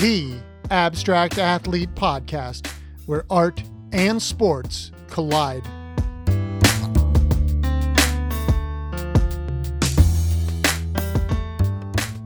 [0.00, 0.34] the
[0.70, 2.72] Abstract Athlete Podcast,
[3.04, 5.62] where art and sports collide.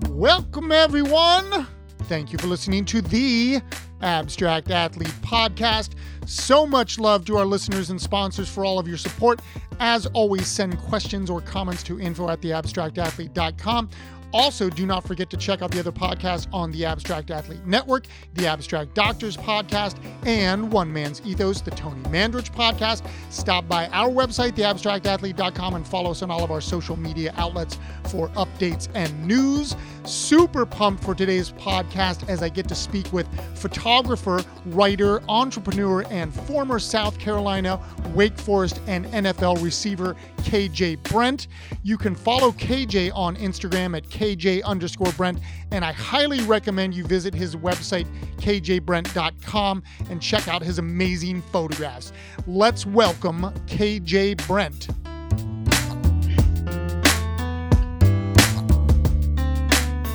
[0.08, 1.66] Welcome, everyone.
[2.02, 3.60] Thank you for listening to the
[4.02, 5.94] Abstract Athlete Podcast.
[6.26, 9.42] So much love to our listeners and sponsors for all of your support.
[9.80, 13.90] As always, send questions or comments to info at theabstractathlete.com.
[14.34, 18.08] Also, do not forget to check out the other podcasts on the Abstract Athlete Network,
[18.34, 23.08] the Abstract Doctors Podcast, and One Man's Ethos, the Tony Mandarich Podcast.
[23.30, 27.78] Stop by our website, theabstractathlete.com, and follow us on all of our social media outlets
[28.08, 29.76] for updates and news.
[30.04, 36.34] Super pumped for today's podcast as I get to speak with photographer, writer, entrepreneur, and
[36.34, 37.80] former South Carolina,
[38.14, 41.46] Wake Forest, and NFL receiver KJ Brent.
[41.84, 44.23] You can follow KJ on Instagram at KJ
[44.64, 45.38] underscore Brent,
[45.70, 48.06] and I highly recommend you visit his website,
[48.38, 52.12] kjbrent.com, and check out his amazing photographs.
[52.46, 54.88] Let's welcome KJ Brent.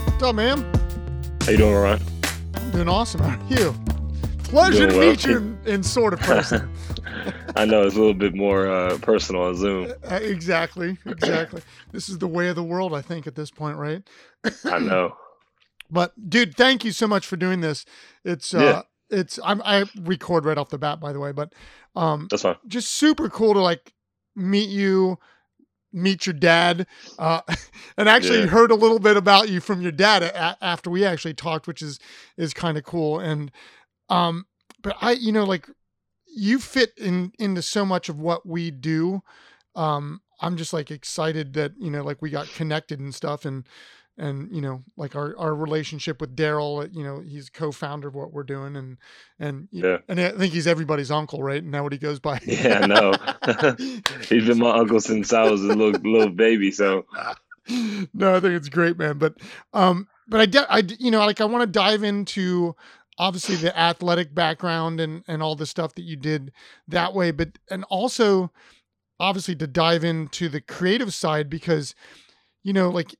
[0.05, 0.65] What's up, man?
[1.41, 2.01] How you doing, Ron?
[2.55, 3.21] I'm doing awesome.
[3.21, 3.75] How are you?
[4.43, 5.09] Pleasure to well.
[5.11, 6.67] meet you in, in sort of person.
[7.55, 9.93] I know it's a little bit more uh, personal on Zoom.
[10.09, 11.61] Uh, exactly, exactly.
[11.91, 14.03] This is the way of the world, I think, at this point, right?
[14.65, 15.15] I know.
[15.91, 17.85] But dude, thank you so much for doing this.
[18.23, 18.81] It's uh Yeah.
[19.09, 21.53] it's I'm I record right off the bat by the way, but
[21.95, 22.55] um That's fine.
[22.67, 23.93] just super cool to like
[24.35, 25.17] meet you,
[25.91, 26.85] meet your dad,
[27.17, 27.41] uh
[27.97, 28.47] and actually Yeah.
[28.47, 31.81] heard a little bit about you from your dad a- after we actually talked, which
[31.81, 31.99] is
[32.37, 33.51] is kind of cool and
[34.09, 34.45] um
[34.83, 35.67] but I you know like
[36.35, 39.21] you fit in into so much of what we do.
[39.75, 43.65] Um I'm just like excited that you know like we got connected and stuff and
[44.17, 48.33] and you know like our our relationship with Daryl you know he's co-founder of what
[48.33, 48.97] we're doing and
[49.39, 49.97] and Yeah.
[50.07, 53.13] and I think he's everybody's uncle right and now what he goes by Yeah, know.
[54.29, 56.71] He's been my uncle since I was a little little baby.
[56.71, 57.05] So
[58.13, 59.17] no, I think it's great, man.
[59.17, 59.35] But
[59.73, 62.75] um, but I, de- I, you know, like I want to dive into
[63.19, 66.51] obviously the athletic background and and all the stuff that you did
[66.87, 68.51] that way, but and also
[69.19, 71.93] obviously to dive into the creative side because
[72.63, 73.15] you know, like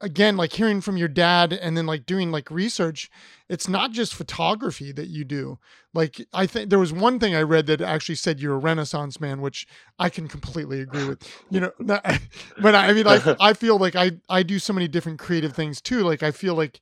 [0.00, 3.10] again, like hearing from your dad and then like doing like research,
[3.48, 5.58] it's not just photography that you do.
[5.92, 9.20] Like I think there was one thing I read that actually said you're a renaissance
[9.20, 9.66] man, which
[9.98, 11.22] I can completely agree with.
[11.50, 15.18] You know, but I mean, I I feel like I I do so many different
[15.18, 16.00] creative things too.
[16.02, 16.80] Like I feel like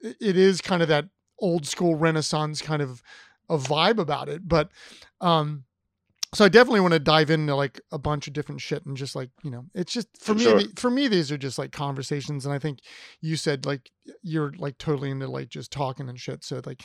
[0.00, 1.06] it is kind of that
[1.40, 3.02] old school renaissance kind of
[3.48, 4.46] a vibe about it.
[4.48, 4.70] But
[5.20, 5.64] um
[6.34, 9.16] so I definitely want to dive into like a bunch of different shit and just
[9.16, 10.60] like, you know, it's just for me Sure.
[10.76, 12.80] for me these are just like conversations and I think
[13.22, 13.90] you said like
[14.22, 16.44] you're like totally into like just talking and shit.
[16.44, 16.82] So like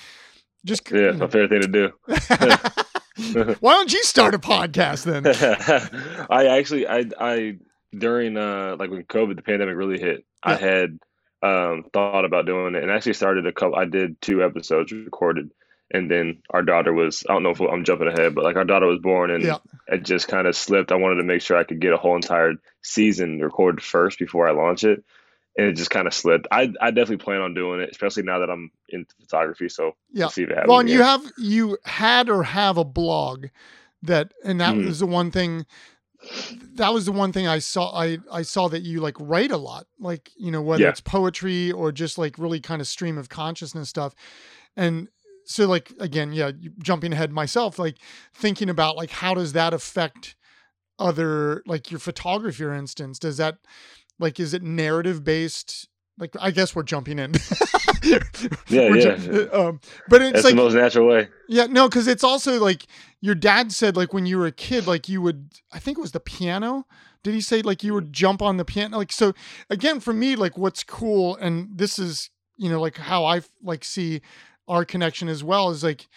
[0.66, 3.56] just yeah, it's my favorite thing to do.
[3.60, 5.28] Why don't you start a podcast then?
[6.30, 7.58] I actually I I
[7.96, 10.98] during uh like when COVID the pandemic really hit, I had
[11.44, 15.52] um thought about doing it and actually started a couple I did two episodes recorded
[15.92, 18.66] and then our daughter was I don't know if I'm jumping ahead, but like our
[18.66, 19.58] daughter was born and Yeah.
[19.88, 20.92] it just kind of slipped.
[20.92, 24.48] I wanted to make sure I could get a whole entire season recorded first before
[24.48, 25.04] I launch it.
[25.58, 26.48] And it just kind of slipped.
[26.52, 29.70] I I definitely plan on doing it, especially now that I'm into photography.
[29.70, 30.30] So Yeah.
[30.30, 30.70] see if it happens.
[30.70, 33.48] Well, you have you had or have a blog
[34.02, 34.86] that, and that Mhm.
[34.86, 35.66] was the one thing.
[36.76, 37.94] That was the one thing I saw.
[37.96, 40.90] I I saw that you like write a lot, like you know whether Yeah.
[40.90, 44.16] it's poetry or just like really kind of stream of consciousness stuff,
[44.76, 45.10] and
[45.46, 46.52] so like again, yeah,
[46.82, 47.98] jumping ahead myself, like
[48.34, 50.36] thinking about like how does that affect
[51.00, 53.20] other like your photography, for instance?
[53.20, 53.58] Does that
[54.20, 55.90] like is it narrative based?
[56.18, 57.34] Like I guess we're jumping in.
[58.04, 58.20] Yeah,
[58.90, 59.16] We're yeah.
[59.16, 59.80] ju- um,
[60.10, 61.30] but it's That's like the most natural way.
[61.48, 62.86] yeah, no, because it's also like
[63.22, 66.02] your dad said, like when you were a kid, like you would, I think it
[66.02, 66.86] was the piano.
[67.24, 68.98] Did he say like you would jump on the piano?
[68.98, 69.32] Like, so
[69.70, 73.86] again, for me, like what's cool, and this is, you know, like how I like
[73.86, 74.22] see
[74.68, 76.08] our connection as well is like,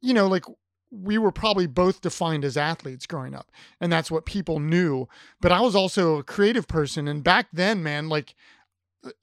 [0.00, 0.44] you know, like
[0.90, 5.06] we were probably both defined as athletes growing up, and that's what people knew.
[5.42, 8.34] But I was also a creative person, and back then, man, like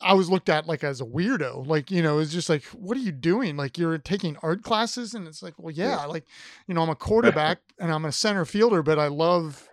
[0.01, 1.67] I was looked at like as a weirdo.
[1.67, 3.57] Like, you know, it's just like, what are you doing?
[3.57, 6.25] Like you're taking art classes and it's like, well, yeah, like,
[6.67, 9.67] you know, I'm a quarterback and I'm a center fielder, but I love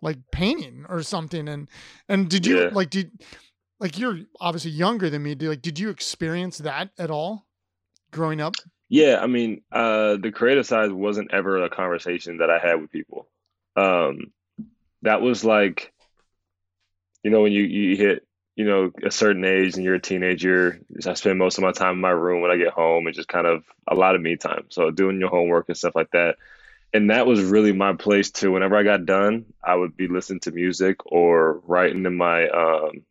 [0.00, 1.48] like painting or something.
[1.48, 1.68] And
[2.08, 2.70] and did you Yeah.
[2.70, 3.10] like did
[3.80, 5.34] like you're obviously younger than me.
[5.34, 7.46] Did, like did you experience that at all
[8.12, 8.54] growing up?
[8.88, 12.90] Yeah, I mean, uh, the creative side wasn't ever a conversation that I had with
[12.90, 13.28] people.
[13.76, 14.32] Um,
[15.02, 15.92] that was like,
[17.22, 18.26] you know, when you you hit
[18.58, 21.92] you know, a certain age and you're a teenager, I spend most of my time
[21.92, 24.36] in my room when I get home and just kind of a lot of me
[24.36, 24.64] time.
[24.70, 26.38] So doing your homework and stuff like that.
[26.92, 28.50] And that was really my place too.
[28.50, 33.04] Whenever I got done, I would be listening to music or writing in my um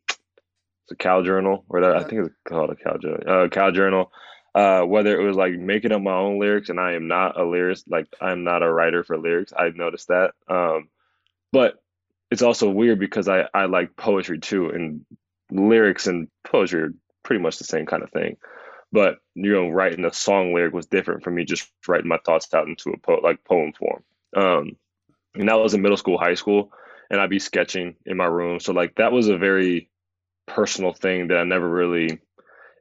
[0.89, 3.23] the Cal journal or that I think it's called a Cal journal.
[3.25, 4.11] Uh, Cal journal.
[4.53, 7.43] Uh, whether it was like making up my own lyrics, and I am not a
[7.43, 9.53] lyricist, like I'm not a writer for lyrics.
[9.53, 10.31] I've noticed that.
[10.49, 10.89] Um,
[11.53, 11.81] but
[12.31, 15.05] it's also weird because I, I like poetry too, and
[15.51, 18.37] lyrics and poetry are pretty much the same kind of thing.
[18.91, 22.53] But you know, writing a song lyric was different from me just writing my thoughts
[22.53, 24.03] out into a po- like poem form.
[24.35, 24.77] Um,
[25.35, 26.71] and that was in middle school, high school,
[27.09, 28.59] and I'd be sketching in my room.
[28.59, 29.89] So like that was a very
[30.47, 32.19] personal thing that I never really.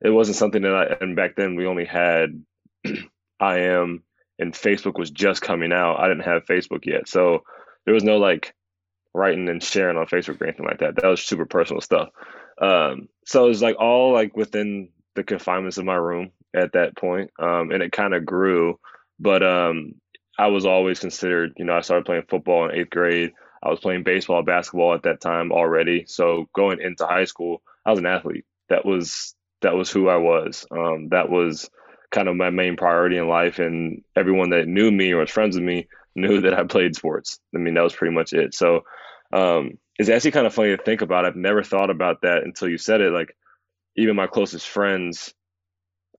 [0.02, 2.42] It wasn't something that I and back then we only had
[3.42, 4.02] AIM
[4.38, 5.98] and Facebook was just coming out.
[5.98, 7.42] I didn't have Facebook yet, so
[7.84, 8.54] there was no like
[9.14, 10.96] writing and sharing on Facebook or anything like that.
[10.96, 12.10] That was super personal stuff.
[12.60, 16.96] Um, so it was like all like within the confinements of my room at that
[16.96, 17.30] point.
[17.38, 18.78] Um, and it kind of grew,
[19.18, 19.94] but um,
[20.38, 23.32] I was always considered, you know, I started playing football in eighth grade.
[23.62, 26.04] I was playing baseball, basketball at that time already.
[26.06, 28.44] So going into high school, I was an athlete.
[28.68, 30.66] That was that was who I was.
[30.70, 31.70] Um, that was
[32.10, 35.56] kind of my main priority in life, and everyone that knew me or was friends
[35.56, 37.38] with me knew that I played sports.
[37.54, 38.54] I mean, that was pretty much it.
[38.54, 38.84] So
[39.32, 41.24] um, it's actually kind of funny to think about.
[41.24, 43.12] I've never thought about that until you said it.
[43.12, 43.36] Like
[43.96, 45.34] even my closest friends,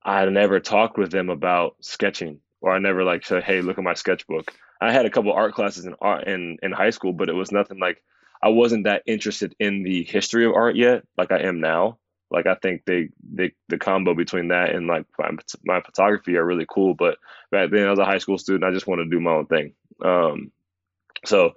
[0.04, 3.84] I never talked with them about sketching, or I never like said, "Hey, look at
[3.84, 7.30] my sketchbook." I had a couple art classes in art in in high school, but
[7.30, 8.02] it was nothing like
[8.42, 11.98] I wasn't that interested in the history of art yet, like I am now.
[12.30, 15.32] Like I think they, they the combo between that and like my,
[15.64, 16.94] my photography are really cool.
[16.94, 17.18] But
[17.52, 18.66] back then, I was a high school student.
[18.66, 19.74] I just wanted to do my own thing.
[20.04, 20.52] Um,
[21.26, 21.54] so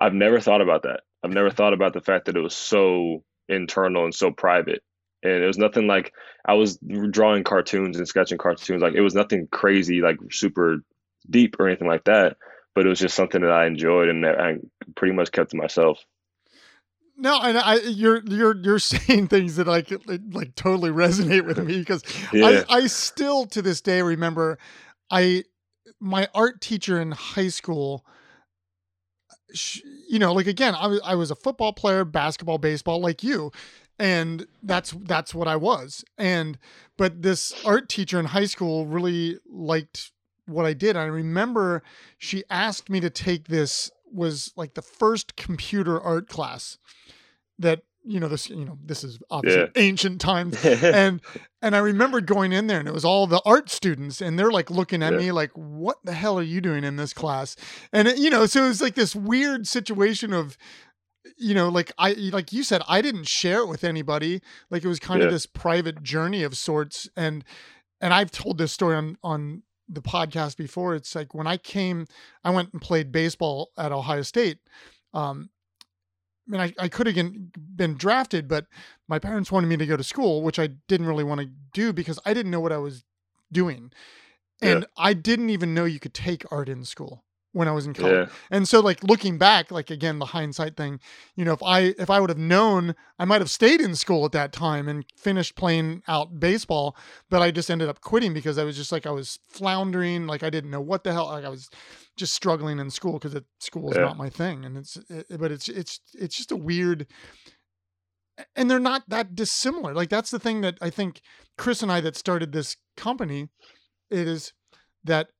[0.00, 1.00] I've never thought about that.
[1.22, 4.82] I've never thought about the fact that it was so internal and so private.
[5.22, 6.14] And it was nothing like
[6.46, 6.78] I was
[7.10, 8.82] drawing cartoons and sketching cartoons.
[8.82, 10.78] Like it was nothing crazy, like super
[11.28, 12.38] deep or anything like that.
[12.74, 14.56] But it was just something that I enjoyed and that I
[14.96, 16.02] pretty much kept to myself.
[17.18, 19.92] No, and I you're you're you're saying things that like
[20.32, 22.02] like totally resonate with me because
[22.32, 22.64] yeah.
[22.70, 24.58] I I still to this day remember
[25.10, 25.44] I
[26.00, 28.06] my art teacher in high school
[30.08, 33.52] you know, like again, I was I was a football player, basketball, baseball, like you,
[33.98, 36.04] and that's that's what I was.
[36.18, 36.58] And
[36.96, 40.12] but this art teacher in high school really liked
[40.46, 40.96] what I did.
[40.96, 41.82] I remember
[42.18, 46.78] she asked me to take this was like the first computer art class
[47.58, 49.68] that you know this you know this is obviously yeah.
[49.76, 51.20] ancient times and
[51.60, 54.50] and i remember going in there and it was all the art students and they're
[54.50, 55.18] like looking at yeah.
[55.18, 57.56] me like what the hell are you doing in this class
[57.92, 60.56] and it, you know so it was like this weird situation of
[61.36, 64.88] you know like i like you said i didn't share it with anybody like it
[64.88, 65.26] was kind yeah.
[65.26, 67.44] of this private journey of sorts and
[68.00, 72.06] and i've told this story on on the podcast before it's like when i came
[72.44, 74.58] i went and played baseball at ohio state
[75.12, 75.50] um
[76.50, 77.16] mean, I, I could have
[77.76, 78.66] been drafted, but
[79.08, 81.92] my parents wanted me to go to school, which I didn't really want to do
[81.92, 83.04] because I didn't know what I was
[83.52, 83.92] doing.
[84.62, 84.86] And yeah.
[84.96, 88.28] I didn't even know you could take art in school when I was in college.
[88.28, 88.34] Yeah.
[88.50, 91.00] And so like looking back, like again, the hindsight thing,
[91.36, 94.24] you know, if I if I would have known, I might have stayed in school
[94.24, 96.96] at that time and finished playing out baseball,
[97.28, 100.42] but I just ended up quitting because I was just like I was floundering, like
[100.42, 101.68] I didn't know what the hell like I was
[102.16, 104.04] just struggling in school because school is yeah.
[104.04, 107.06] not my thing and it's it, but it's it's it's just a weird
[108.56, 109.92] and they're not that dissimilar.
[109.92, 111.20] Like that's the thing that I think
[111.58, 113.48] Chris and I that started this company
[114.10, 114.52] it is
[115.04, 115.30] that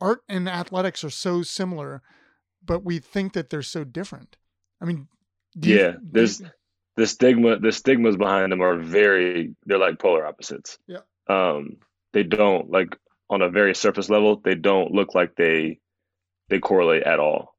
[0.00, 2.02] art and athletics are so similar,
[2.64, 4.36] but we think that they're so different.
[4.80, 5.08] I mean,
[5.54, 6.50] yeah, you, there's you,
[6.96, 7.58] the stigma.
[7.58, 9.54] The stigmas behind them are very.
[9.66, 10.78] They're like polar opposites.
[10.86, 11.00] Yeah.
[11.28, 11.76] Um,
[12.12, 12.96] they don't like
[13.30, 14.36] on a very surface level.
[14.36, 15.80] They don't look like they
[16.48, 17.54] they correlate at all.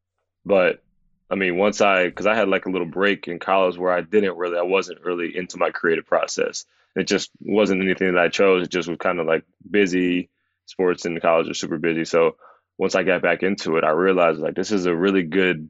[0.45, 0.83] But
[1.29, 4.01] I mean, once I because I had like a little break in college where I
[4.01, 6.65] didn't really, I wasn't really into my creative process.
[6.95, 8.63] It just wasn't anything that I chose.
[8.63, 10.29] It just was kind of like busy
[10.69, 12.05] sports in college are super busy.
[12.05, 12.35] So
[12.77, 15.69] once I got back into it, I realized like this is a really good.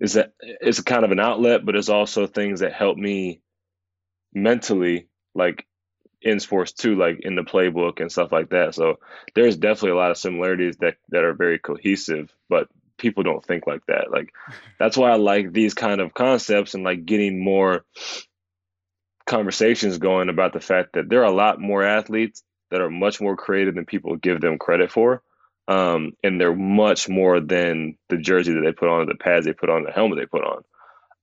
[0.00, 3.40] It's a it's a kind of an outlet, but it's also things that help me
[4.32, 5.66] mentally, like
[6.20, 8.74] in sports too, like in the playbook and stuff like that.
[8.74, 8.98] So
[9.34, 13.66] there's definitely a lot of similarities that that are very cohesive, but people don't think
[13.66, 14.10] like that.
[14.10, 14.32] Like
[14.78, 17.84] that's why I like these kind of concepts and like getting more
[19.26, 22.42] conversations going about the fact that there are a lot more athletes
[22.74, 25.22] that are much more creative than people give them credit for.
[25.68, 29.52] Um, and they're much more than the jersey that they put on, the pads they
[29.52, 30.64] put on, the helmet they put on.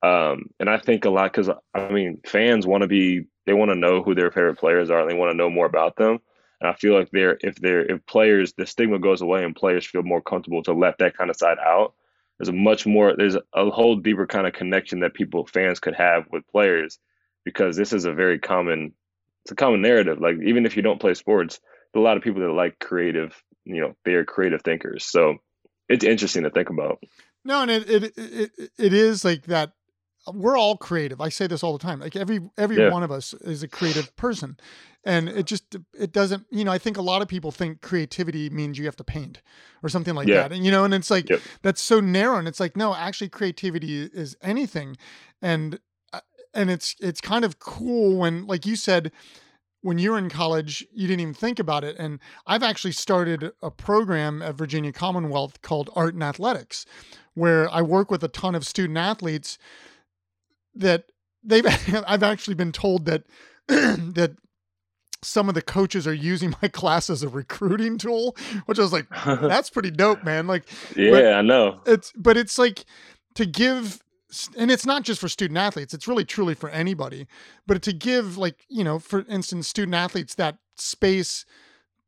[0.01, 3.69] Um, and I think a lot because I mean, fans want to be, they want
[3.69, 6.19] to know who their favorite players are, and they want to know more about them.
[6.61, 9.85] And I feel like they're if they're if players the stigma goes away and players
[9.85, 11.95] feel more comfortable to let that kind of side out.
[12.39, 15.95] There's a much more there's a whole deeper kind of connection that people fans could
[15.95, 16.97] have with players
[17.43, 18.93] because this is a very common
[19.43, 20.19] it's a common narrative.
[20.19, 21.59] Like even if you don't play sports,
[21.95, 25.05] a lot of people that like creative, you know, they are creative thinkers.
[25.05, 25.37] So
[25.89, 26.99] it's interesting to think about.
[27.43, 29.73] No, and it it it, it is like that
[30.31, 31.19] we're all creative.
[31.19, 31.99] I say this all the time.
[31.99, 32.89] Like every every yeah.
[32.89, 34.57] one of us is a creative person.
[35.03, 38.51] And it just it doesn't, you know, I think a lot of people think creativity
[38.51, 39.41] means you have to paint
[39.81, 40.43] or something like yeah.
[40.43, 40.51] that.
[40.51, 41.41] And you know, and it's like yep.
[41.63, 44.97] that's so narrow and it's like no, actually creativity is anything.
[45.41, 45.79] And
[46.53, 49.11] and it's it's kind of cool when like you said
[49.83, 51.95] when you were in college, you didn't even think about it.
[51.97, 56.85] And I've actually started a program at Virginia Commonwealth called Art and Athletics,
[57.33, 59.57] where I work with a ton of student athletes
[60.75, 61.05] that
[61.43, 61.65] they've
[62.07, 63.23] I've actually been told that
[63.67, 64.35] that
[65.23, 68.93] some of the coaches are using my class as a recruiting tool, which I was
[68.93, 70.47] like, that's pretty dope, man.
[70.47, 70.65] Like,
[70.95, 71.81] yeah, I know.
[71.85, 72.85] It's but it's like
[73.35, 74.01] to give,
[74.57, 75.93] and it's not just for student athletes.
[75.93, 77.27] It's really truly for anybody.
[77.67, 81.45] But to give, like, you know, for instance, student athletes that space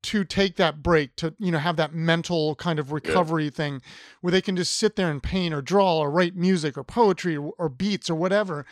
[0.03, 3.50] to take that break to you know have that mental kind of recovery yeah.
[3.50, 3.82] thing
[4.22, 7.38] where they can just sit there and paint or draw or write music or poetry
[7.38, 8.65] or, or beats or whatever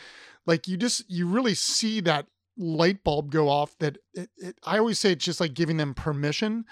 [0.46, 2.26] like you just you really see that
[2.58, 5.94] light bulb go off that it, it, i always say it's just like giving them
[5.94, 6.66] permission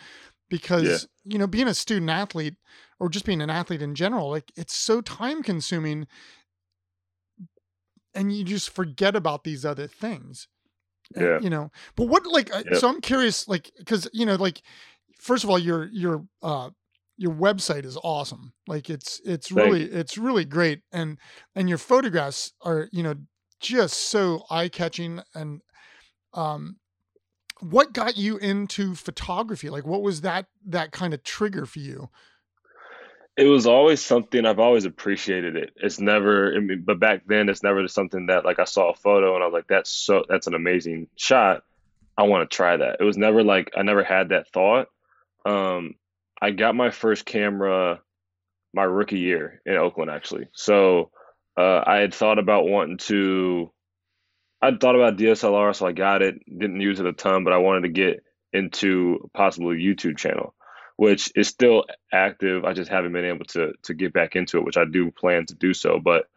[0.50, 0.84] because
[1.24, 1.32] yeah.
[1.32, 2.56] you know being a student athlete
[2.98, 6.06] or just being an athlete in general like it's so time consuming
[8.14, 10.48] and you just forget about these other things
[11.16, 11.38] yeah.
[11.40, 12.76] you know but what like uh, yep.
[12.76, 14.62] so i'm curious like because you know like
[15.18, 16.70] first of all your your uh
[17.16, 21.18] your website is awesome like it's it's really it's really great and
[21.54, 23.14] and your photographs are you know
[23.60, 25.60] just so eye-catching and
[26.32, 26.76] um
[27.60, 32.08] what got you into photography like what was that that kind of trigger for you
[33.36, 35.72] it was always something I've always appreciated it.
[35.76, 38.94] It's never, I mean, but back then it's never something that like I saw a
[38.94, 41.62] photo and I was like, that's so, that's an amazing shot.
[42.18, 42.96] I want to try that.
[43.00, 44.88] It was never like, I never had that thought.
[45.46, 45.94] Um,
[46.42, 48.00] I got my first camera
[48.72, 50.48] my rookie year in Oakland, actually.
[50.52, 51.10] So
[51.56, 53.72] uh, I had thought about wanting to,
[54.62, 56.36] I thought about DSLR, so I got it.
[56.46, 58.22] Didn't use it a ton, but I wanted to get
[58.52, 60.54] into possibly a YouTube channel
[61.00, 62.66] which is still active.
[62.66, 65.46] I just haven't been able to to get back into it, which I do plan
[65.46, 65.98] to do so.
[65.98, 66.28] But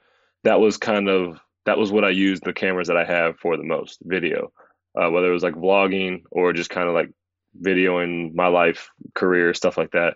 [0.45, 3.57] that was kind of that was what I used the cameras that I have for
[3.57, 4.53] the most video,
[4.97, 7.11] uh, whether it was like vlogging or just kind of like
[7.61, 10.15] videoing my life, career, stuff like that.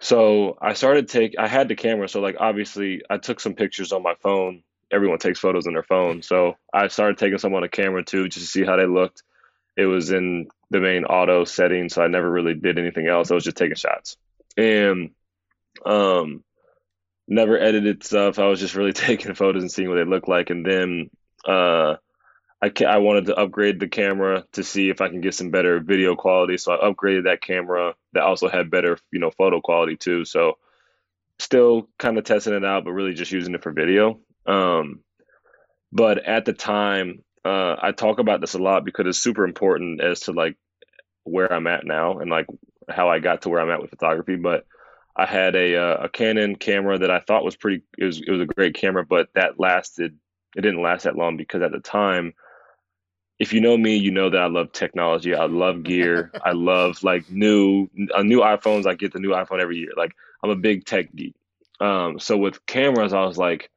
[0.00, 3.92] So I started take I had the camera, so like obviously I took some pictures
[3.92, 4.62] on my phone.
[4.90, 8.30] Everyone takes photos on their phone, so I started taking some on a camera too,
[8.30, 9.22] just to see how they looked.
[9.76, 13.30] It was in the main auto setting, so I never really did anything else.
[13.30, 14.16] I was just taking shots
[14.56, 15.10] and
[15.86, 16.42] um,
[17.26, 18.38] never edited stuff.
[18.38, 21.10] I was just really taking photos and seeing what they look like, and then
[21.46, 21.96] uh,
[22.60, 25.50] I ca- I wanted to upgrade the camera to see if I can get some
[25.50, 26.58] better video quality.
[26.58, 30.24] So I upgraded that camera that also had better you know photo quality too.
[30.24, 30.58] So
[31.38, 34.18] still kind of testing it out, but really just using it for video.
[34.46, 35.00] Um,
[35.92, 40.02] but at the time, uh, I talk about this a lot because it's super important
[40.02, 40.56] as to like
[41.24, 42.46] where I'm at now and like
[42.88, 44.36] how I got to where I'm at with photography.
[44.36, 44.66] But
[45.16, 47.82] I had a uh, a Canon camera that I thought was pretty.
[47.98, 50.16] It was it was a great camera, but that lasted.
[50.56, 52.34] It didn't last that long because at the time,
[53.38, 55.34] if you know me, you know that I love technology.
[55.34, 56.30] I love gear.
[56.44, 58.86] I love like new uh, new iPhones.
[58.86, 59.90] I get the new iPhone every year.
[59.96, 61.34] Like I'm a big tech geek.
[61.80, 63.70] Um, so with cameras, I was like,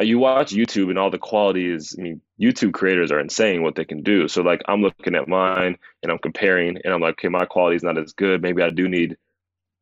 [0.00, 3.74] you watch YouTube and all the quality is, I mean, YouTube creators are insane what
[3.74, 4.28] they can do.
[4.28, 7.76] So like I'm looking at mine and I'm comparing and I'm like, okay, my quality
[7.76, 8.42] is not as good.
[8.42, 9.16] Maybe I do need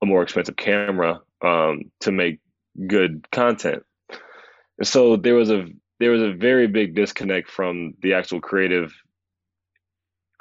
[0.02, 2.40] a more expensive camera um, to make
[2.86, 3.84] good content.
[4.78, 5.66] And so there was a
[6.00, 8.94] there was a very big disconnect from the actual creative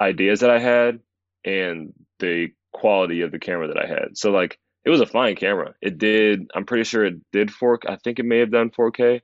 [0.00, 1.00] ideas that I had
[1.44, 4.16] and the quality of the camera that I had.
[4.16, 5.74] So like it was a fine camera.
[5.82, 9.20] It did I'm pretty sure it did 4 I think it may have done 4K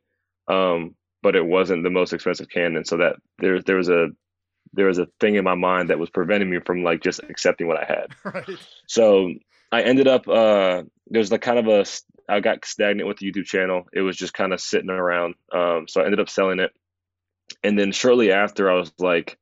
[0.49, 2.85] um, but it wasn't the most expensive Canon.
[2.85, 4.09] So that there there was a
[4.73, 7.67] there was a thing in my mind that was preventing me from like just accepting
[7.67, 8.15] what I had.
[8.25, 8.59] Right.
[8.87, 9.33] So
[9.73, 11.85] I ended up uh, there's like kind of a
[12.33, 13.87] I got stagnant with the YouTube channel.
[13.93, 15.35] It was just kind of sitting around.
[15.53, 16.73] Um, so I ended up selling it,
[17.63, 19.39] and then shortly after I was like.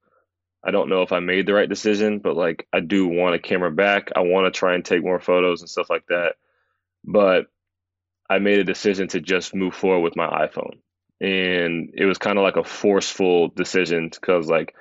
[0.64, 3.40] I don't know if I made the right decision, but like I do want a
[3.40, 4.10] camera back.
[4.14, 6.36] I want to try and take more photos and stuff like that.
[7.04, 7.46] But
[8.30, 10.78] I made a decision to just move forward with my iPhone
[11.22, 14.74] and it was kind of like a forceful decision because like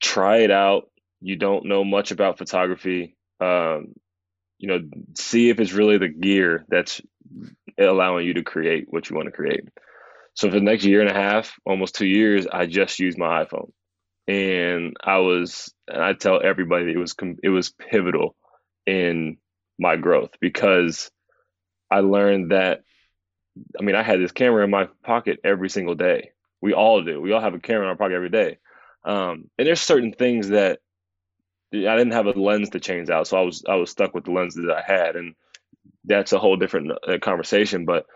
[0.00, 0.88] try it out.
[1.20, 3.16] You don't know much about photography.
[3.40, 3.94] Um,
[4.58, 4.80] you know,
[5.16, 7.00] see if it's really the gear that's
[7.78, 9.64] allowing you to create what you want to create.
[10.34, 13.44] So for the next year and a half, almost two years, I just used my
[13.44, 13.72] iPhone,
[14.28, 18.36] and I was, and I tell everybody it was it was pivotal
[18.86, 19.38] in
[19.80, 21.10] my growth because
[21.90, 22.82] I learned that.
[23.78, 26.32] I mean, I had this camera in my pocket every single day.
[26.60, 27.20] We all do.
[27.20, 28.58] We all have a camera in our pocket every day.
[29.04, 30.80] Um, and there's certain things that
[31.72, 34.24] I didn't have a lens to change out, so I was I was stuck with
[34.24, 35.34] the lens that I had, and
[36.04, 37.84] that's a whole different uh, conversation.
[37.84, 38.06] But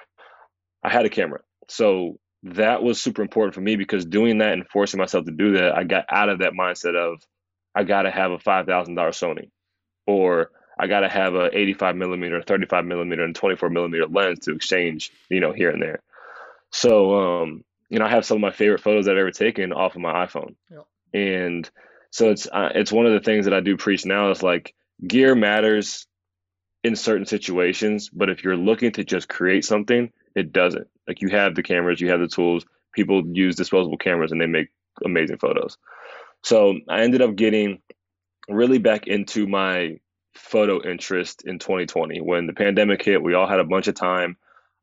[0.83, 4.67] I had a camera, so that was super important for me because doing that and
[4.69, 7.23] forcing myself to do that, I got out of that mindset of
[7.75, 9.51] I got to have a five thousand dollar Sony,
[10.07, 10.51] or
[10.83, 15.13] I got to have a 85 millimeter, 35 millimeter, and 24 millimeter lens to exchange,
[15.29, 16.01] you know, here and there.
[16.73, 19.95] So, um, you know, I have some of my favorite photos I've ever taken off
[19.95, 20.87] of my iPhone, yep.
[21.15, 21.71] and
[22.11, 24.33] so it's uh, it's one of the things that I do preach now.
[24.33, 24.75] Is like
[25.07, 26.09] gear matters
[26.83, 30.89] in certain situations, but if you're looking to just create something, it doesn't.
[31.07, 32.65] Like you have the cameras, you have the tools.
[32.93, 34.71] People use disposable cameras and they make
[35.05, 35.79] amazing photos.
[36.43, 37.81] So I ended up getting
[38.49, 40.01] really back into my
[40.35, 43.23] photo interest in 2020 when the pandemic hit.
[43.23, 44.37] We all had a bunch of time.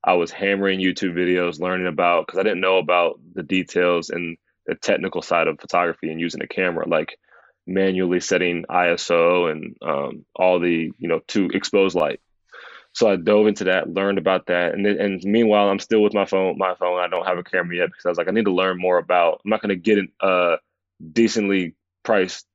[0.04, 4.38] I was hammering YouTube videos, learning about because I didn't know about the details and
[4.66, 7.18] the technical side of photography and using a camera, like
[7.68, 12.22] manually setting ISO and um, all the you know to expose light.
[12.94, 16.14] So I dove into that, learned about that, and then, and meanwhile I'm still with
[16.14, 16.58] my phone.
[16.58, 18.52] My phone, I don't have a camera yet because I was like, I need to
[18.52, 19.42] learn more about.
[19.44, 20.58] I'm not going to get a
[21.12, 22.46] decently priced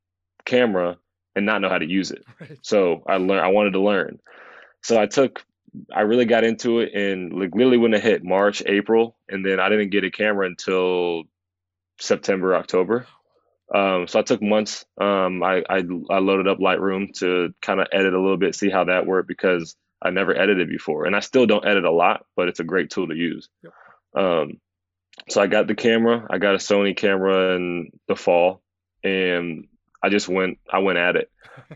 [0.44, 0.98] camera
[1.36, 2.24] and not know how to use it.
[2.40, 2.58] Right.
[2.62, 3.44] So I learned.
[3.44, 4.18] I wanted to learn.
[4.82, 5.44] So I took.
[5.92, 9.58] I really got into it, and like literally when it hit March, April, and then
[9.58, 11.24] I didn't get a camera until
[12.00, 13.06] September, October.
[13.74, 14.84] Um, so I took months.
[15.00, 18.70] Um, I, I, I loaded up Lightroom to kind of edit a little bit, see
[18.70, 22.26] how that worked because I never edited before, and I still don't edit a lot,
[22.36, 23.48] but it's a great tool to use.
[23.62, 23.72] Yep.
[24.22, 24.60] Um,
[25.28, 26.26] so I got the camera.
[26.28, 28.62] I got a Sony camera in the fall,
[29.02, 29.66] and
[30.04, 30.58] I just went.
[30.70, 31.30] I went at it.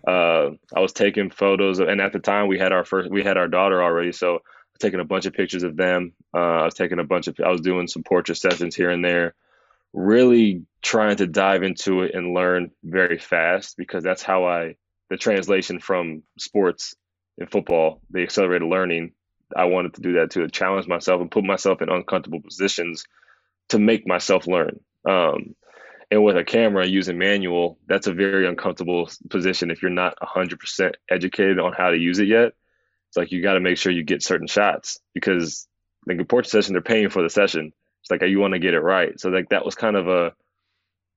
[0.07, 3.11] Uh, I was taking photos, of, and at the time we had our first.
[3.11, 4.41] We had our daughter already, so
[4.79, 6.13] taking a bunch of pictures of them.
[6.35, 7.37] Uh, I was taking a bunch of.
[7.45, 9.35] I was doing some portrait sessions here and there.
[9.95, 14.77] Really trying to dive into it and learn very fast because that's how I
[15.09, 16.95] the translation from sports
[17.39, 19.13] and football, the accelerated learning.
[19.57, 23.07] I wanted to do that to challenge myself and put myself in uncomfortable positions
[23.71, 24.81] to make myself learn.
[25.09, 25.55] Um,
[26.11, 30.95] and with a camera using manual, that's a very uncomfortable position if you're not 100%
[31.11, 32.53] educated on how to use it yet.
[33.09, 35.67] It's like you got to make sure you get certain shots because
[36.07, 37.73] like a portrait session, they're paying for the session.
[38.01, 39.19] It's like you want to get it right.
[39.21, 40.33] So like that was kind of a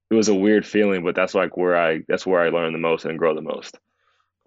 [0.10, 2.80] it was a weird feeling, but that's like where I that's where I learned the
[2.80, 3.78] most and grow the most.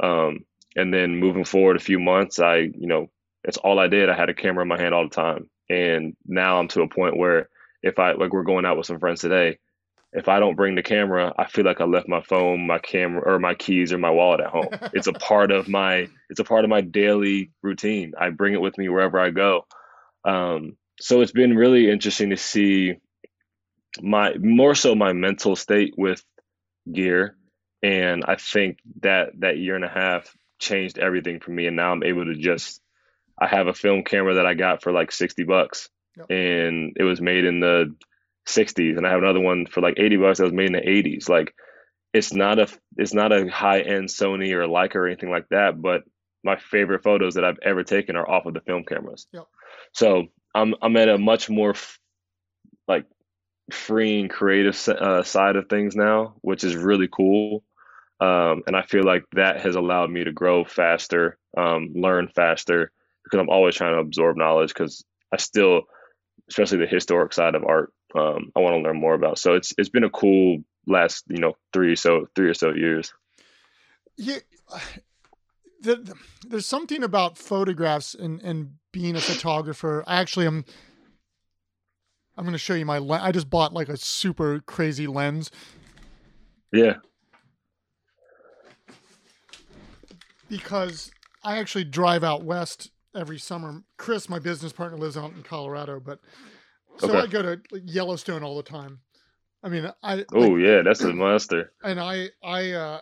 [0.03, 0.45] Um,
[0.77, 3.11] and then moving forward a few months, I you know
[3.45, 4.11] it's all I did.
[4.11, 6.89] I had a camera in my hand all the time, and now I'm to a
[6.89, 7.49] point where
[7.83, 9.59] if I like we're going out with some friends today,
[10.15, 13.23] if I don't bring the camera, I feel like I left my phone, my camera,
[13.27, 14.69] or my keys or my wallet at home.
[14.93, 18.13] it's a part of my it's a part of my daily routine.
[18.19, 19.67] I bring it with me wherever I go.
[20.25, 22.95] Um, so it's been really interesting to see
[24.01, 26.23] my more so my mental state with
[26.91, 27.37] gear
[27.83, 31.93] and i think that that year and a half changed everything for me and now
[31.93, 32.81] i'm able to just
[33.39, 36.31] i have a film camera that i got for like 60 bucks yep.
[36.31, 37.95] and it was made in the
[38.47, 40.81] 60s and i have another one for like 80 bucks that was made in the
[40.81, 41.55] 80s like
[42.13, 45.81] it's not a it's not a high end sony or leica or anything like that
[45.81, 46.03] but
[46.43, 49.45] my favorite photos that i've ever taken are off of the film cameras yep.
[49.93, 51.99] so i'm i'm at a much more f-
[52.87, 53.07] like
[53.71, 57.65] freeing creative uh, side of things now, which is really cool.
[58.21, 62.91] Um, and I feel like that has allowed me to grow faster, um, learn faster,
[63.25, 64.69] because I'm always trying to absorb knowledge.
[64.69, 65.83] Because I still,
[66.49, 69.39] especially the historic side of art, um, I want to learn more about.
[69.39, 72.73] So it's it's been a cool last you know three or so three or so
[72.75, 73.13] years.
[74.17, 74.39] Yeah,
[75.81, 76.15] the, the,
[76.49, 80.05] there's something about photographs and and being a photographer.
[80.07, 80.65] I actually am
[82.37, 83.23] I'm going to show you my lens.
[83.25, 85.51] I just bought like a super crazy lens.
[86.73, 86.97] Yeah.
[90.49, 93.83] Because I actually drive out west every summer.
[93.97, 96.21] Chris, my business partner, lives out in Colorado, but
[96.99, 97.19] so okay.
[97.19, 99.01] I go to Yellowstone all the time.
[99.63, 101.73] I mean, I oh like, yeah, that's a monster.
[101.83, 103.01] And I I uh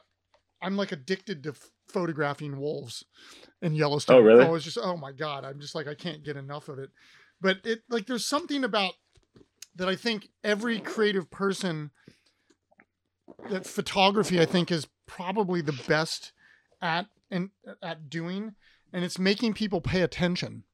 [0.62, 3.04] I'm like addicted to f- photographing wolves
[3.60, 4.16] in Yellowstone.
[4.16, 4.44] Oh really?
[4.44, 6.90] I was just oh my god, I'm just like I can't get enough of it.
[7.40, 8.94] But it like there's something about
[9.74, 11.90] that I think every creative person
[13.50, 16.32] that photography I think is probably the best
[16.80, 17.50] at and
[17.82, 18.54] at doing
[18.92, 20.64] and it's making people pay attention.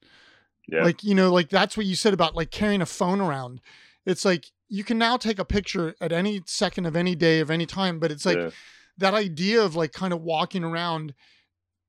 [0.70, 0.84] Yeah.
[0.84, 3.60] Like, you know, like that's what you said about like carrying a phone around.
[4.04, 7.50] It's like you can now take a picture at any second of any day of
[7.50, 8.50] any time, but it's like yeah.
[8.98, 11.14] that idea of like kind of walking around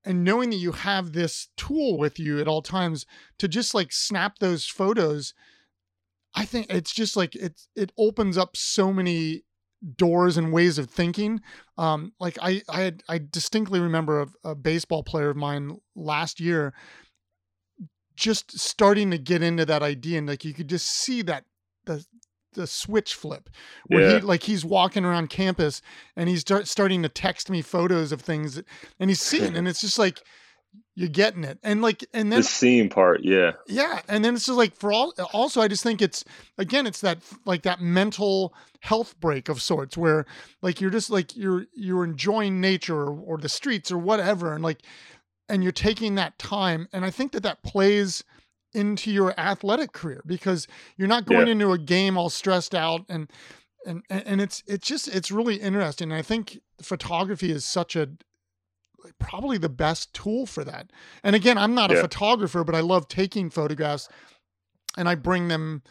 [0.06, 3.06] and knowing that you have this tool with you at all times
[3.38, 5.34] to just like snap those photos
[6.36, 9.44] i think it's just like it it opens up so many
[9.96, 11.42] doors and ways of thinking
[11.78, 16.40] um like i i had, i distinctly remember a, a baseball player of mine last
[16.40, 16.74] year
[18.20, 21.46] just starting to get into that idea and like you could just see that
[21.86, 22.06] the
[22.54, 23.50] the switch flip
[23.88, 24.16] where yeah.
[24.16, 25.82] he like he's walking around campus
[26.16, 28.66] and he's start, starting to text me photos of things that,
[29.00, 30.22] and he's seeing and it's just like
[30.96, 34.46] you're getting it and like and then the seeing part yeah yeah and then it's
[34.46, 36.26] just like for all also i just think it's
[36.58, 40.26] again it's that like that mental health break of sorts where
[40.62, 44.64] like you're just like you're you're enjoying nature or, or the streets or whatever and
[44.64, 44.82] like
[45.50, 48.24] and you're taking that time and i think that that plays
[48.74, 51.54] into your athletic career because you're not going yeah.
[51.54, 53.28] into a game all stressed out and
[53.86, 56.12] and and it's it's just it's really interesting.
[56.12, 58.10] I think photography is such a
[59.20, 60.92] probably the best tool for that.
[61.24, 61.98] And again, I'm not yeah.
[61.98, 64.10] a photographer, but I love taking photographs
[64.98, 65.84] and I bring them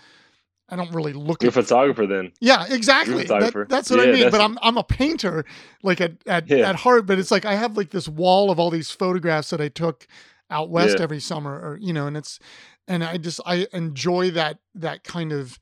[0.69, 2.33] I don't really look You're at a photographer then.
[2.41, 3.25] Yeah, exactly.
[3.25, 4.31] That, that's what yeah, I mean.
[4.31, 5.45] But I'm I'm a painter
[5.83, 6.69] like at at, yeah.
[6.69, 9.61] at heart, but it's like I have like this wall of all these photographs that
[9.61, 10.07] I took
[10.51, 11.03] out west yeah.
[11.03, 12.39] every summer or you know and it's
[12.87, 15.59] and i just i enjoy that that kind of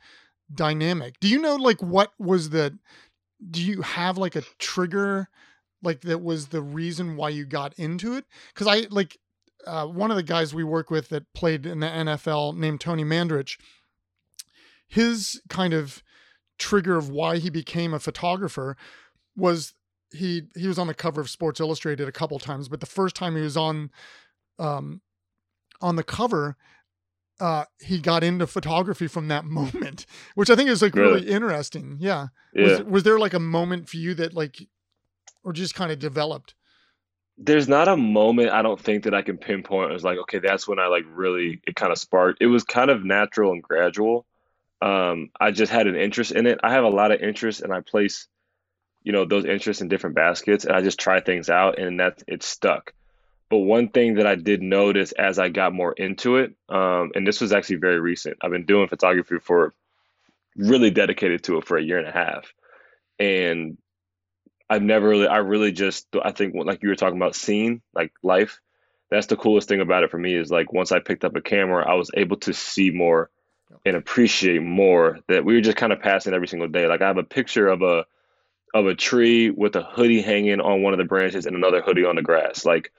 [0.53, 2.79] dynamic do you know like what was the
[3.51, 5.29] do you have like a trigger
[5.83, 9.19] like that was the reason why you got into it because i like
[9.67, 13.03] uh, one of the guys we work with that played in the nfl named tony
[13.03, 13.59] mandarich
[14.89, 16.03] his kind of
[16.59, 18.77] trigger of why he became a photographer
[19.37, 19.75] was
[20.13, 23.15] he he was on the cover of sports illustrated a couple times but the first
[23.15, 23.91] time he was on
[24.59, 25.01] um,
[25.81, 26.57] on the cover,
[27.41, 31.29] uh, he got into photography from that moment, which I think is like really, really
[31.29, 31.97] interesting.
[32.01, 32.29] Yeah.
[32.55, 32.65] yeah.
[32.65, 34.57] Was, was there like a moment for you that like,
[35.45, 36.55] or just kind of developed?
[37.39, 39.91] There's not a moment I don't think that I can pinpoint.
[39.91, 42.41] It was like, okay, that's when I like really it kind of sparked.
[42.41, 44.27] It was kind of natural and gradual.
[44.83, 46.61] Um, I just had an interest in it.
[46.63, 48.29] I have a lot of interest, and I place,
[49.03, 52.23] you know, those interests in different baskets, and I just try things out, and that
[52.27, 52.93] it stuck.
[53.49, 57.27] But one thing that I did notice as I got more into it, um, and
[57.27, 59.73] this was actually very recent, I've been doing photography for
[60.57, 62.53] really dedicated to it for a year and a half.
[63.19, 63.79] And
[64.69, 68.13] I've never really, I really just, I think, like you were talking about seeing, like
[68.23, 68.61] life,
[69.11, 71.41] that's the coolest thing about it for me is like once I picked up a
[71.41, 73.31] camera, I was able to see more
[73.85, 76.87] and appreciate more that we were just kind of passing every single day.
[76.87, 78.05] Like I have a picture of a,
[78.75, 82.05] of a tree with a hoodie hanging on one of the branches and another hoodie
[82.05, 82.65] on the grass.
[82.65, 82.93] Like,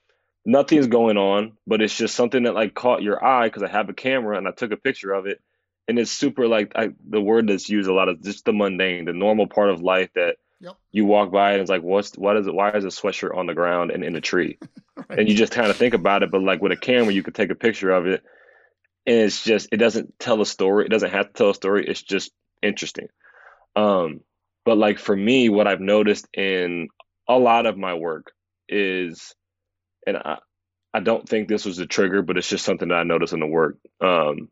[0.47, 3.89] nothing's going on, but it's just something that like caught your eye because I have
[3.89, 5.41] a camera and I took a picture of it.
[5.89, 9.05] And it's super like I, the word that's used a lot of just the mundane,
[9.05, 10.75] the normal part of life that yep.
[10.91, 12.53] you walk by and it's like, what's what is it?
[12.53, 14.57] Why is a sweatshirt on the ground and in a tree?
[14.95, 15.19] right.
[15.19, 17.35] And you just kind of think about it, but like with a camera, you could
[17.35, 18.23] take a picture of it,
[19.07, 20.85] and it's just it doesn't tell a story.
[20.85, 21.85] It doesn't have to tell a story.
[21.87, 23.07] It's just interesting.
[23.75, 24.21] Um,
[24.65, 26.89] but like for me, what I've noticed in
[27.27, 28.31] a lot of my work
[28.67, 29.33] is
[30.05, 30.37] and I,
[30.93, 33.39] I don't think this was the trigger, but it's just something that I noticed in
[33.39, 33.77] the work.
[34.01, 34.49] Um,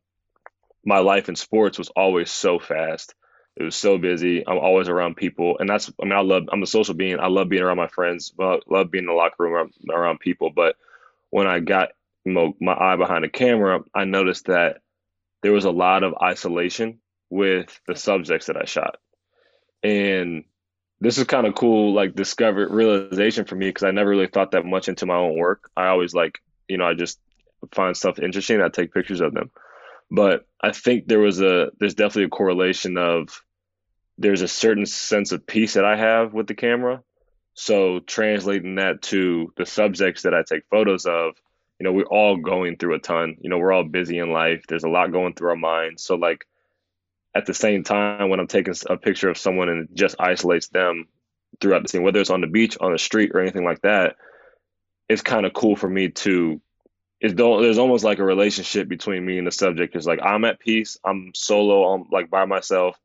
[0.85, 3.13] my life in sports was always so fast.
[3.57, 4.45] It was so busy.
[4.45, 5.91] I'm always around people, and that's.
[6.01, 6.43] I mean, I love.
[6.51, 7.19] I'm a social being.
[7.19, 8.33] I love being around my friends.
[8.39, 10.51] I love being in the locker room around, around people.
[10.53, 10.75] But
[11.29, 11.89] when I got
[12.25, 14.81] my, eye behind the camera, I noticed that
[15.43, 18.97] there was a lot of isolation with the subjects that I shot,
[19.83, 20.43] and
[21.01, 24.51] this is kind of cool, like discovered realization for me because I never really thought
[24.51, 25.69] that much into my own work.
[25.75, 27.19] I always like, you know, I just
[27.71, 28.61] find stuff interesting.
[28.61, 29.51] I take pictures of them,
[30.09, 33.41] but I think there was a there's definitely a correlation of
[34.17, 37.03] there's a certain sense of peace that I have with the camera.
[37.53, 41.35] So translating that to the subjects that I take photos of,
[41.79, 43.37] you know, we're all going through a ton.
[43.41, 44.63] You know, we're all busy in life.
[44.67, 46.03] There's a lot going through our minds.
[46.03, 46.45] So like
[47.35, 50.69] at the same time when I'm taking a picture of someone and it just isolates
[50.69, 51.07] them
[51.59, 54.15] throughout the scene, whether it's on the beach, on the street, or anything like that,
[55.09, 56.61] it's kind of cool for me to.
[57.21, 59.95] It's there's almost like a relationship between me and the subject.
[59.95, 62.99] It's like I'm at peace, I'm solo, I'm like by myself,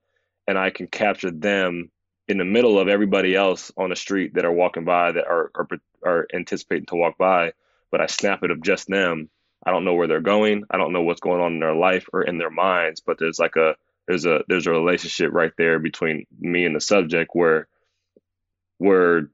[0.46, 1.90] and I can capture them
[2.28, 5.50] in the middle of everybody else on the street that are walking by that are
[5.54, 5.68] are,
[6.04, 7.52] are anticipating to walk by.
[7.90, 9.28] But I snap it of just them.
[9.64, 10.64] I don't know where they're going.
[10.70, 13.38] I don't know what's going on in their life or in their minds, but there's
[13.38, 13.76] like a
[14.06, 17.68] there's a there's a relationship right there between me and the subject where
[18.78, 19.28] we're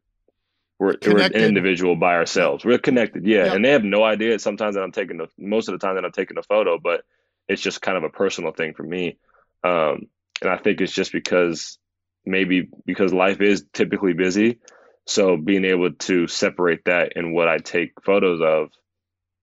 [0.79, 2.65] we're, we're an individual by ourselves.
[2.65, 3.55] We're connected, yeah.
[3.55, 6.05] And they have no idea sometimes that I'm taking the most of the time that
[6.05, 7.05] I'm taking a photo, but
[7.49, 9.17] it's just kind of a personal thing for me.
[9.65, 10.09] Um,
[10.43, 11.79] and I think it's just because
[12.27, 14.59] maybe because life is typically busy,
[15.07, 18.71] so being able to separate that in what I take photos of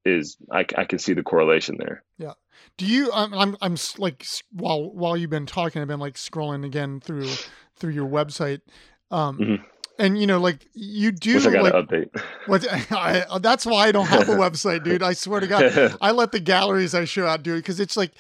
[0.05, 2.03] is I, I can see the correlation there.
[2.17, 2.33] Yeah.
[2.77, 3.11] Do you?
[3.13, 7.29] I'm, I'm I'm like while while you've been talking, I've been like scrolling again through
[7.75, 8.61] through your website.
[9.11, 9.63] Um, mm-hmm
[9.99, 11.35] and you know, like you do.
[11.35, 12.23] Wish I got like, an update.
[12.47, 15.03] What, I, that's why I don't have a website, dude.
[15.03, 17.95] I swear to God, I let the galleries I show out do it because it's
[17.95, 18.11] like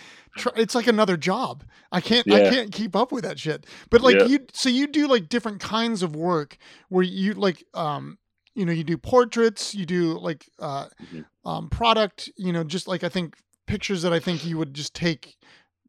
[0.55, 1.63] it's like another job.
[1.91, 2.37] I can't yeah.
[2.37, 3.65] I can't keep up with that shit.
[3.89, 4.25] But like yeah.
[4.25, 6.57] you, so you do like different kinds of work
[6.89, 8.17] where you like um
[8.55, 11.21] you know you do portraits, you do like uh mm-hmm.
[11.47, 14.93] um product, you know, just like I think pictures that I think you would just
[14.93, 15.37] take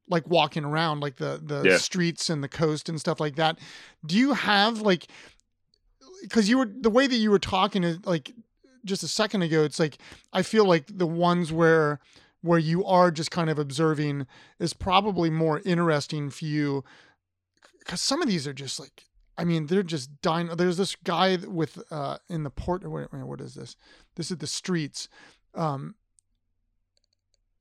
[0.08, 1.76] like walking around like the the yeah.
[1.78, 3.58] streets and the coast and stuff like that.
[4.04, 5.06] Do you have like
[6.24, 8.32] because you were the way that you were talking is like
[8.84, 9.64] just a second ago.
[9.64, 9.98] It's like
[10.32, 12.00] I feel like the ones where
[12.42, 14.26] where you are just kind of observing
[14.58, 16.84] is probably more interesting for you
[17.78, 19.04] because some of these are just like
[19.36, 20.48] I mean, they're just dying.
[20.48, 22.88] There's this guy with uh in the port.
[22.88, 23.76] Wait, wait, what is this?
[24.16, 25.08] This is the streets,
[25.54, 25.96] um,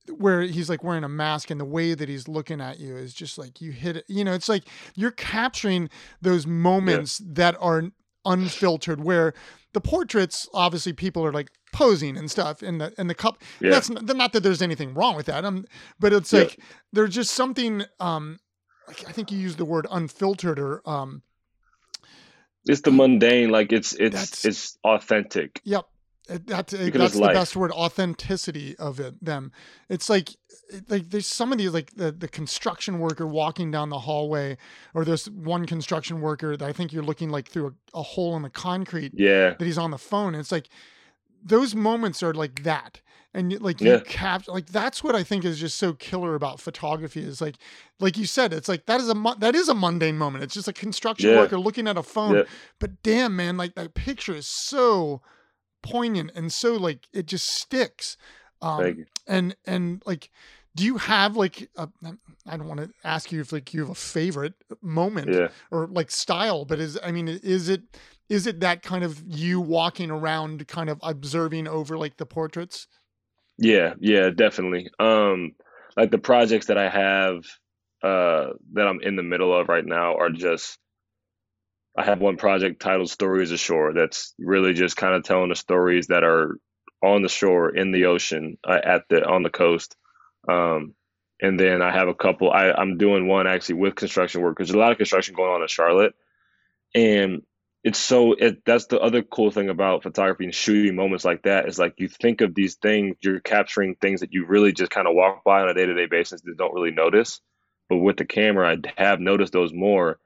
[0.08, 3.12] where he's like wearing a mask, and the way that he's looking at you is
[3.12, 4.04] just like you hit it.
[4.06, 5.90] You know, it's like you're capturing
[6.22, 7.26] those moments yeah.
[7.32, 7.90] that are
[8.24, 9.34] unfiltered where
[9.72, 13.70] the portraits obviously people are like posing and stuff in the in the cup yeah.
[13.70, 15.66] that's not, not, that there's anything wrong with that um
[15.98, 16.40] but it's yeah.
[16.40, 16.58] like
[16.92, 18.38] there's just something um
[18.86, 21.22] like i think you used the word unfiltered or um
[22.66, 25.86] it's the mundane like it's it's it's authentic yep
[26.26, 27.34] that's that's the life.
[27.34, 29.52] best word authenticity of it them
[29.88, 30.30] it's like
[30.88, 34.56] like there's some of these like the, the construction worker walking down the hallway
[34.94, 38.34] or there's one construction worker that i think you're looking like through a, a hole
[38.36, 40.68] in the concrete yeah that he's on the phone and it's like
[41.44, 43.02] those moments are like that
[43.34, 44.00] and like you yeah.
[44.06, 47.56] capture like that's what i think is just so killer about photography is like
[48.00, 50.68] like you said it's like that is a that is a mundane moment it's just
[50.68, 51.36] a construction yeah.
[51.36, 52.42] worker looking at a phone yeah.
[52.78, 55.20] but damn man like that picture is so
[55.84, 58.16] poignant and so like it just sticks.
[58.62, 60.30] Um, and and like,
[60.74, 61.88] do you have like a,
[62.46, 65.48] I don't want to ask you if like you have a favorite moment yeah.
[65.70, 67.82] or like style, but is I mean is it
[68.28, 72.88] is it that kind of you walking around kind of observing over like the portraits?
[73.58, 74.88] Yeah, yeah, definitely.
[74.98, 75.52] Um
[75.96, 77.44] like the projects that I have
[78.02, 80.78] uh that I'm in the middle of right now are just
[81.96, 86.08] I have one project titled Stories Ashore that's really just kind of telling the stories
[86.08, 86.58] that are
[87.02, 89.96] on the shore, in the ocean, uh, at the on the coast.
[90.48, 90.94] Um,
[91.40, 92.50] and then I have a couple.
[92.50, 94.68] I, I'm doing one actually with construction workers.
[94.68, 96.14] There's a lot of construction going on in Charlotte,
[96.94, 97.42] and
[97.84, 98.32] it's so.
[98.32, 101.94] It, that's the other cool thing about photography and shooting moments like that is like
[101.98, 105.44] you think of these things, you're capturing things that you really just kind of walk
[105.44, 107.40] by on a day to day basis that don't really notice.
[107.88, 110.18] But with the camera, I have noticed those more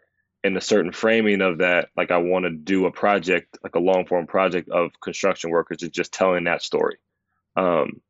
[0.44, 3.81] in a certain framing of that, like I want to do a project, like a
[3.81, 6.98] long form project of construction workers, and just telling that story.
[7.57, 8.01] Um,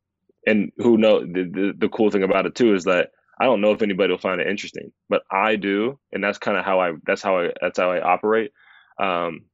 [0.45, 3.61] and who know the, the, the cool thing about it too is that I don't
[3.61, 6.79] know if anybody will find it interesting, but I do, and that's kind of how
[6.79, 8.51] I that's how I that's how I operate.
[8.99, 9.45] Um,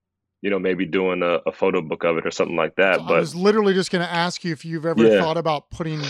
[0.41, 2.99] you know, maybe doing a, a, photo book of it or something like that.
[2.99, 5.19] But I was literally just going to ask you if you've ever yeah.
[5.19, 6.01] thought about putting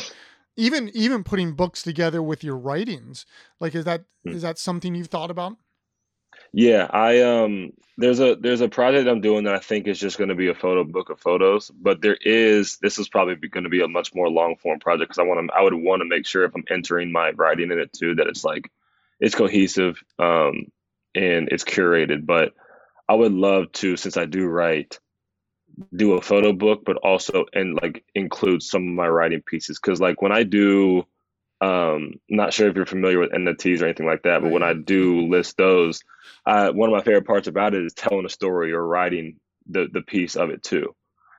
[0.58, 3.25] even even putting books together with your writings.
[3.60, 4.34] Like, is that mm.
[4.34, 5.58] is that something you've thought about?
[6.56, 10.18] Yeah, I um there's a there's a project I'm doing that I think is just
[10.18, 13.65] going to be a photo book of photos, but there is this is probably going
[13.65, 16.02] to be a much more long form project because I want to I would want
[16.02, 18.72] to make sure if I'm entering my writing in it too that it's like
[19.20, 20.68] it's cohesive um
[21.13, 22.26] and it's curated.
[22.26, 22.54] But
[23.10, 25.00] I would love to since I do write
[25.96, 30.02] do a photo book, but also and like include some of my writing pieces because
[30.02, 31.06] like when I do
[31.65, 34.73] um not sure if you're familiar with NFTs or anything like that, but when I
[34.73, 36.01] do list those
[36.45, 39.88] uh, one of my favorite parts about it is telling a story or writing the
[39.91, 40.95] the piece of it too.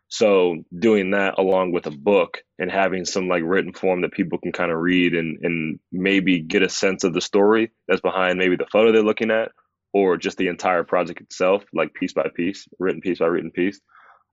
[0.08, 4.38] So doing that along with a book and having some like written form that people
[4.38, 8.38] can kind of read and and maybe get a sense of the story that's behind
[8.38, 9.50] maybe the photo they're looking at
[9.92, 13.80] or just the entire project itself, like piece by piece, written piece by written piece.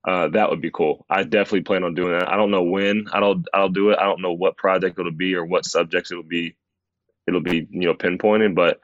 [0.06, 1.06] Uh, that would be cool.
[1.08, 2.28] I definitely plan on doing that.
[2.28, 3.98] I don't know when I'll I'll do it.
[3.98, 6.56] I don't know what project it'll be or what subjects it'll be.
[7.26, 8.80] It'll be you know pinpointed, but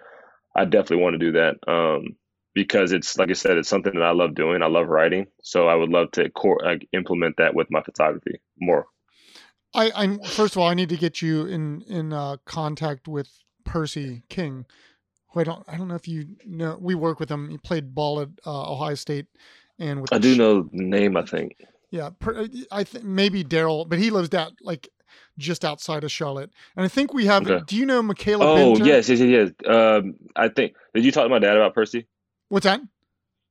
[0.57, 2.17] I definitely want to do that um,
[2.55, 4.63] because it's like I said, it's something that I love doing.
[4.63, 6.31] I love writing, so I would love to
[6.65, 8.87] like, implement that with my photography more.
[9.75, 13.29] I, I first of all, I need to get you in in uh, contact with
[13.65, 14.65] Percy King
[15.33, 16.77] who I don't I don't know if you know.
[16.81, 17.51] We work with him.
[17.51, 19.27] He played ball at uh, Ohio State,
[19.81, 21.17] and with I do Sh- know the name.
[21.17, 21.57] I think.
[21.91, 24.89] Yeah, per, I think maybe Daryl, but he lives down like
[25.39, 26.51] just outside of Charlotte.
[26.77, 27.49] And I think we have.
[27.49, 27.65] Okay.
[27.67, 28.45] Do you know Michaela?
[28.47, 28.87] Oh Binter?
[28.87, 29.75] yes, yes, yes, yes.
[29.75, 30.75] Um, I think.
[30.95, 32.07] Did you talk to my dad about Percy?
[32.49, 32.81] What's that?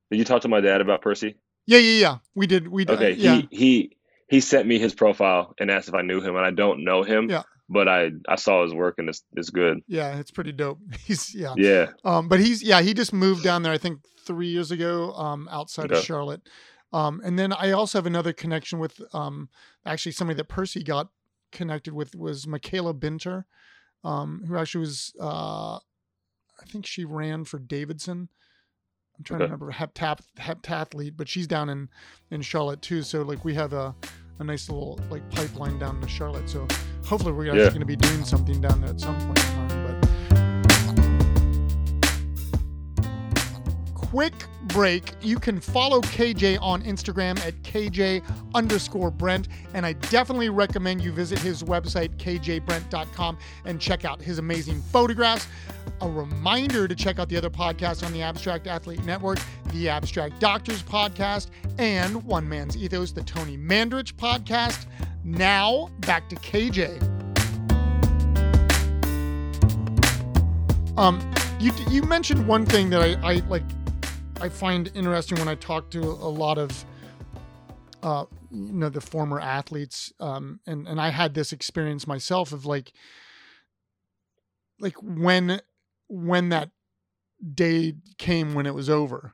[0.10, 1.36] Did you talk to my dad about Percy?
[1.66, 2.18] Yeah, yeah, yeah.
[2.34, 2.68] We did.
[2.68, 2.96] We did.
[2.96, 3.12] Okay.
[3.12, 3.36] yeah.
[3.36, 3.98] He he
[4.30, 7.04] he sent me his profile and asked if I knew him, and I don't know
[7.04, 7.30] him.
[7.30, 7.44] Yeah.
[7.70, 9.82] But I I saw his work and it's it's good.
[9.88, 10.80] yeah, it's pretty dope.
[11.06, 11.54] He's yeah.
[11.56, 11.92] Yeah.
[12.04, 13.74] Um, but he's yeah, he just moved down there.
[13.74, 15.14] I think three years ago.
[15.14, 16.42] Um, outside of Charlotte.
[16.92, 19.50] Um, and then I also have another connection with um,
[19.86, 21.10] actually somebody that Percy got
[21.52, 23.46] connected with was Michaela Binter,
[24.04, 28.30] um, who actually was uh, I think she ran for Davidson.
[29.18, 31.90] I'm trying to remember heptap heptathlete, but she's down in
[32.32, 33.04] in Charlotte too.
[33.04, 33.96] So like we have a
[34.40, 36.50] a nice little like pipeline down to Charlotte.
[36.50, 36.66] So
[37.06, 37.70] hopefully we're actually Yeah.
[37.70, 40.00] going to be doing something down there at some point in time.
[40.02, 40.10] But
[43.94, 44.34] quick
[44.70, 45.14] break.
[45.22, 48.24] You can follow KJ on Instagram at KJ
[48.56, 49.48] underscore Brent.
[49.74, 55.48] And I definitely recommend you visit his website, kjbrent.com, and check out his amazing photographs.
[56.02, 59.40] A reminder to check out the other podcasts on the Abstract Athlete Network,
[59.74, 64.86] the Abstract Doctors podcast, and One Man's Ethos, the Tony Mandarich podcast.
[65.24, 67.20] Now, back to KJ.
[70.98, 71.20] Um,
[71.60, 73.64] you you mentioned one thing that I, I like
[74.42, 76.86] I find interesting when I talk to a lot of
[78.02, 82.66] uh you know the former athletes um and and I had this experience myself of
[82.66, 82.94] like
[84.80, 85.60] like when
[86.08, 86.70] when that
[87.54, 89.34] day came when it was over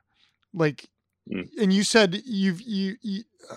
[0.52, 0.88] like
[1.28, 1.48] Mm.
[1.60, 3.56] and you said you've you, you uh,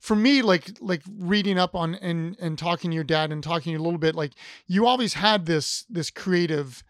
[0.00, 3.74] for me like like reading up on and and talking to your dad and talking
[3.74, 4.32] a little bit like
[4.66, 6.84] you always had this this creative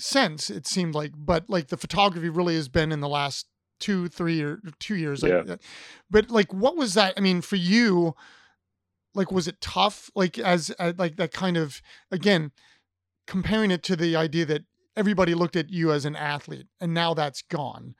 [0.00, 3.46] sense it seemed like but like the photography really has been in the last
[3.78, 5.42] two three or two years Yeah.
[5.48, 5.56] uh,
[6.10, 8.14] but like what was that i mean for you
[9.14, 12.52] like was it tough like as uh, like that kind of again
[13.26, 14.62] comparing it to the idea that
[14.96, 17.94] everybody looked at you as an athlete and now that's gone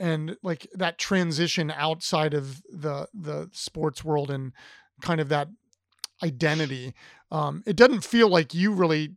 [0.00, 4.52] and like that transition outside of the the sports world and
[5.02, 5.48] kind of that
[6.22, 6.94] identity
[7.30, 9.14] um it doesn't feel like you really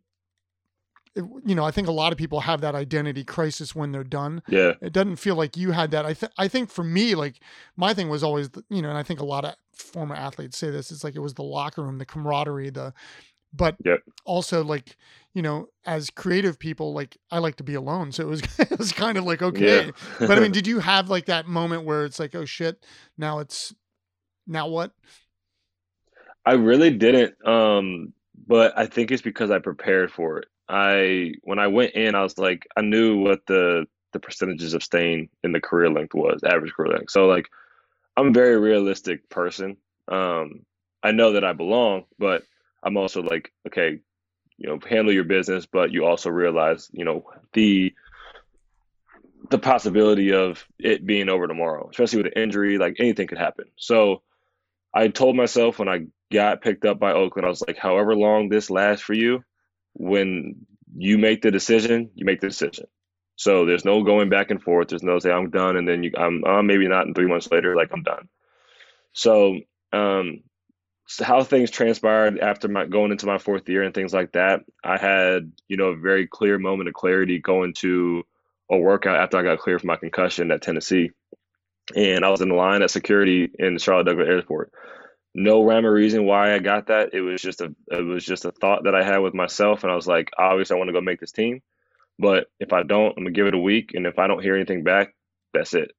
[1.15, 4.41] you know i think a lot of people have that identity crisis when they're done
[4.47, 4.74] Yeah.
[4.82, 7.39] it doesn't feel like you had that i think i think for me like
[7.76, 10.69] my thing was always you know and i think a lot of former athletes say
[10.69, 12.93] this it's like it was the locker room the camaraderie the
[13.54, 14.00] but Yep.
[14.24, 14.95] also like
[15.34, 18.78] you know as creative people like i like to be alone so it was it
[18.80, 19.91] was kind of like okay Yeah.
[20.19, 22.86] but i mean did you have like that moment where it's like oh shit
[23.17, 23.74] now it's
[24.47, 24.91] now what
[26.45, 27.36] I really didn't.
[27.47, 28.13] Um,
[28.47, 30.47] but I think it's because I prepared for it.
[30.67, 34.84] I when I went in, I was like, I knew what the the percentages of
[34.84, 37.12] staying in the career length was, average career length.
[37.12, 37.50] So like,
[38.17, 39.78] I'm a very realistic person.
[40.08, 40.65] Um,
[41.02, 42.43] I know that I belong, but
[42.84, 44.00] I'm also like, okay,
[44.58, 47.93] you know, handle your business, but you also realize, you know, the
[49.50, 53.65] the possibility of it being over tomorrow, especially with an injury, like anything could happen.
[53.76, 54.21] So
[54.93, 58.50] I told myself when I got picked up by Oakland, I was like, however long
[58.50, 59.43] this lasts for you,
[59.93, 62.86] when you make the decision, you make the decision.
[63.36, 64.89] So there's no going back and forth.
[64.89, 67.49] There's no say I'm done, and then you, I'm uh, maybe not, and three months
[67.51, 68.30] later, like I'm done.
[69.13, 69.58] So,
[69.93, 70.43] um,
[71.08, 74.62] so how things transpired after my going into my fourth year and things like that,
[74.84, 78.23] I had you know a very clear moment of clarity going to
[78.69, 81.12] a workout after I got cleared from my concussion at Tennessee,
[81.95, 84.71] and I was in the line at security in Charlotte Douglas Airport
[85.34, 87.13] no rhyme or reason why I got that.
[87.13, 89.91] It was just a it was just a thought that I had with myself, and
[89.91, 91.62] I was like, obviously, I want to go make this team,
[92.20, 94.56] but if I don't, I'm gonna give it a week, and if I don't hear
[94.56, 95.15] anything back,
[95.54, 95.91] that's it.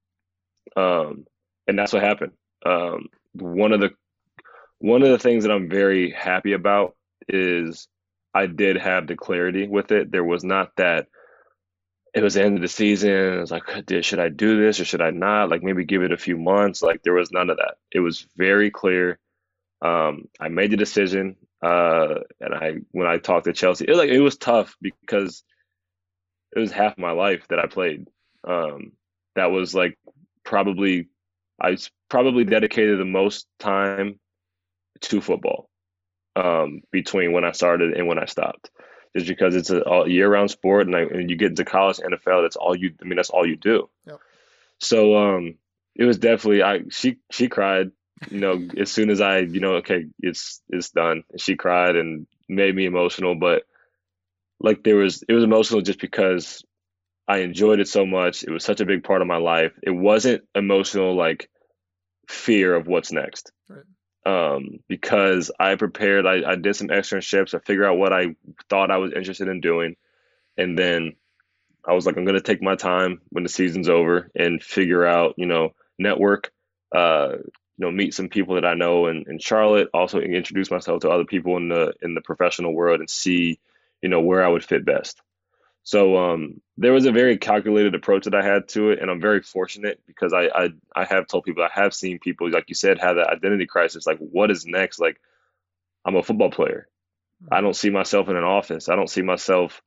[0.76, 1.26] Um,
[1.66, 2.32] and that's what happened.
[2.64, 3.90] Um, one of the
[4.78, 6.96] one of the things that I'm very happy about
[7.28, 7.88] is
[8.34, 10.10] I did have the clarity with it.
[10.10, 11.06] There was not that
[12.14, 13.10] it was the end of the season.
[13.10, 13.62] It was like,
[14.02, 15.48] should I do this or should I not?
[15.48, 16.82] Like maybe give it a few months.
[16.82, 17.76] Like there was none of that.
[17.90, 19.18] It was very clear.
[19.82, 24.10] Um, I made the decision, uh, and I when I talked to Chelsea, it like
[24.10, 25.42] it was tough because
[26.54, 28.06] it was half my life that I played.
[28.46, 28.92] Um,
[29.34, 29.98] that was like
[30.44, 31.08] probably
[31.60, 31.76] I
[32.08, 34.20] probably dedicated the most time
[35.00, 35.68] to football
[36.36, 38.70] um, between when I started and when I stopped
[39.14, 42.44] just because it's a all year-round sport, and, I, and you get into college NFL,
[42.44, 42.94] that's all you.
[43.00, 43.88] I mean, that's all you do.
[44.06, 44.20] Yep.
[44.78, 45.56] So um,
[45.94, 46.62] it was definitely.
[46.62, 47.90] I she she cried.
[48.30, 51.24] You know, as soon as I, you know, okay, it's it's done.
[51.30, 53.64] And she cried and made me emotional, but
[54.60, 56.64] like there was, it was emotional just because
[57.26, 58.44] I enjoyed it so much.
[58.44, 59.72] It was such a big part of my life.
[59.82, 61.50] It wasn't emotional like
[62.28, 63.52] fear of what's next.
[63.68, 63.84] Right.
[64.24, 68.36] Um, because I prepared, I, I did some externships, I figured out what I
[68.68, 69.96] thought I was interested in doing.
[70.56, 71.16] And then
[71.84, 75.04] I was like, I'm going to take my time when the season's over and figure
[75.04, 76.52] out, you know, network,
[76.94, 77.38] uh,
[77.82, 81.24] know, meet some people that I know in, in Charlotte, also introduce myself to other
[81.24, 83.60] people in the, in the professional world and see,
[84.00, 85.20] you know, where I would fit best.
[85.84, 89.20] So um, there was a very calculated approach that I had to it, and I'm
[89.20, 92.76] very fortunate because I, I I have told people I have seen people like you
[92.76, 94.06] said have that identity crisis.
[94.06, 95.00] Like, what is next?
[95.00, 95.20] Like,
[96.04, 96.88] I'm a football player.
[97.50, 98.88] I don't see myself in an office.
[98.88, 99.82] I don't see myself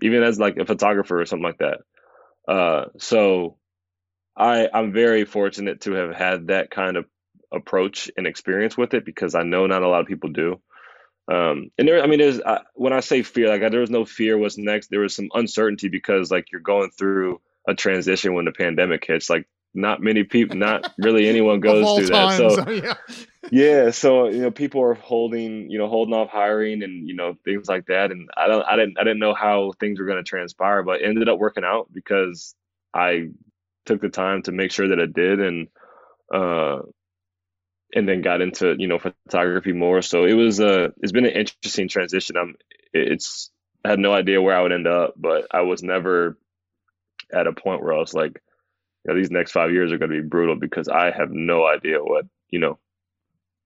[0.00, 1.80] even as like a photographer or something like that.
[2.46, 3.56] Uh, so
[4.36, 7.06] I I'm very fortunate to have had that kind of
[7.52, 10.60] approach and experience with it because I know not a lot of people do.
[11.28, 14.04] Um, and there, I mean, there's uh, when I say fear, like there was no
[14.04, 14.88] fear what's next.
[14.88, 19.30] There was some uncertainty because like you're going through a transition when the pandemic hits.
[19.30, 22.64] Like not many people, not really anyone goes through times, that.
[22.64, 22.94] So yeah.
[23.50, 27.36] yeah, so you know, people are holding, you know, holding off hiring and you know
[27.44, 28.10] things like that.
[28.10, 31.00] And I don't, I didn't, I didn't know how things were going to transpire, but
[31.00, 32.54] it ended up working out because
[32.92, 33.28] I
[33.86, 35.68] took the time to make sure that it did, and
[36.32, 36.80] uh,
[37.94, 40.02] and then got into you know photography more.
[40.02, 42.36] So it was a uh, it's been an interesting transition.
[42.36, 42.56] I'm
[42.92, 43.50] it's
[43.84, 46.38] I had no idea where I would end up, but I was never
[47.32, 48.40] at a point where I was like,
[49.04, 51.66] you know, these next five years are going to be brutal because I have no
[51.66, 52.78] idea what you know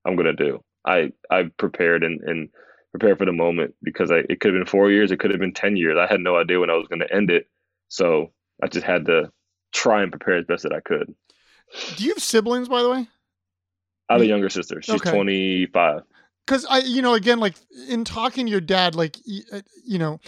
[0.04, 0.62] I'm going to do.
[0.84, 2.48] I I prepared and and
[2.92, 5.40] prepared for the moment because I it could have been four years, it could have
[5.40, 5.98] been ten years.
[5.98, 7.48] I had no idea when I was going to end it,
[7.88, 9.30] so I just had to
[9.72, 11.14] try and prepare as best that I could.
[11.96, 13.08] Do you have siblings, by the way?
[14.08, 14.80] I have a younger sister.
[14.82, 15.10] She's okay.
[15.10, 16.02] 25.
[16.46, 17.56] Because I, you know, again, like
[17.88, 19.16] in talking to your dad, like,
[19.52, 20.20] uh, you know,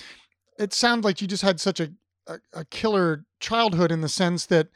[0.59, 1.91] it sounds like you just had such a,
[2.27, 4.69] a, a killer childhood in the sense that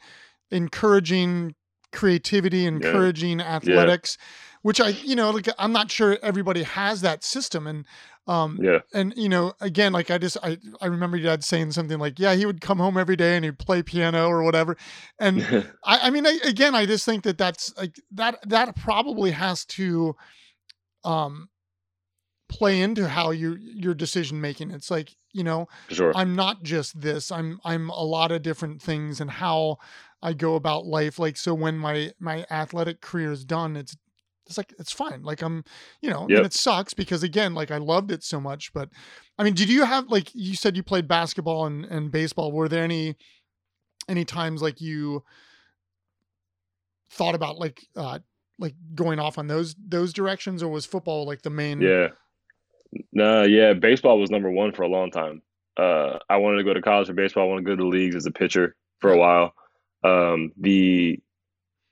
[0.51, 1.55] encouraging
[1.91, 3.55] creativity, encouraging yeah.
[3.55, 4.52] athletics, yeah.
[4.63, 7.67] Which I, you know, like I'm not sure everybody has that system.
[7.67, 7.85] And
[8.27, 8.79] um, yeah.
[8.93, 12.17] And you know, again, like I just I I remember your dad saying something like,
[12.17, 14.77] yeah, he would come home every day and he'd play piano or whatever.
[15.19, 15.43] And
[15.83, 19.65] I, I mean, I, again, I just think that that's like that that probably has
[19.65, 20.15] to
[21.03, 21.49] um
[22.47, 24.71] play into how you your decision making.
[24.71, 26.13] It's like you know, sure.
[26.15, 27.31] I'm not just this.
[27.31, 29.79] I'm I'm a lot of different things and how
[30.21, 31.19] I go about life.
[31.19, 33.97] Like so, when my my athletic career is done, it's
[34.47, 35.23] it's like it's fine.
[35.23, 35.63] Like I'm,
[36.01, 36.37] you know, yep.
[36.37, 38.73] and it sucks because again, like I loved it so much.
[38.73, 38.89] But
[39.37, 42.51] I mean, did you have like you said you played basketball and, and baseball?
[42.51, 43.15] Were there any
[44.07, 45.23] any times like you
[47.09, 48.19] thought about like uh
[48.59, 51.81] like going off on those those directions, or was football like the main?
[51.81, 52.09] Yeah,
[53.11, 55.41] no, yeah, baseball was number one for a long time.
[55.77, 57.45] Uh, I wanted to go to college for baseball.
[57.45, 59.53] I wanted to go to the leagues as a pitcher for a while.
[60.03, 61.19] Um, the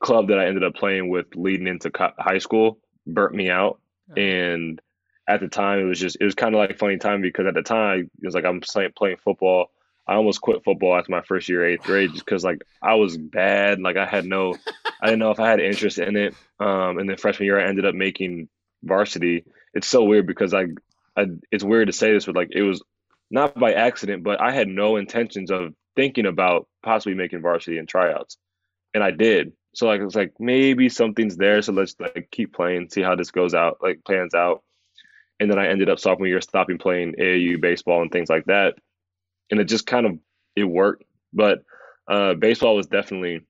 [0.01, 3.79] club that I ended up playing with leading into co- high school burnt me out.
[4.15, 4.81] And
[5.27, 7.47] at the time, it was just, it was kind of like a funny time because
[7.47, 9.71] at the time, it was like I'm playing, playing football.
[10.07, 13.17] I almost quit football after my first year, eighth grade, just because like I was
[13.17, 13.79] bad.
[13.79, 14.55] Like I had no,
[15.01, 16.35] I didn't know if I had interest in it.
[16.59, 18.49] Um, and then freshman year, I ended up making
[18.83, 19.45] varsity.
[19.73, 20.65] It's so weird because I,
[21.15, 22.83] I, it's weird to say this, but like it was
[23.29, 27.87] not by accident, but I had no intentions of thinking about possibly making varsity and
[27.87, 28.37] tryouts,
[28.93, 29.53] and I did.
[29.73, 31.61] So like it's like maybe something's there.
[31.61, 34.63] So let's like keep playing, see how this goes out, like plans out.
[35.39, 38.75] And then I ended up sophomore year stopping playing AAU baseball and things like that.
[39.49, 40.19] And it just kind of
[40.55, 41.03] it worked.
[41.33, 41.63] But
[42.07, 43.41] uh, baseball was definitely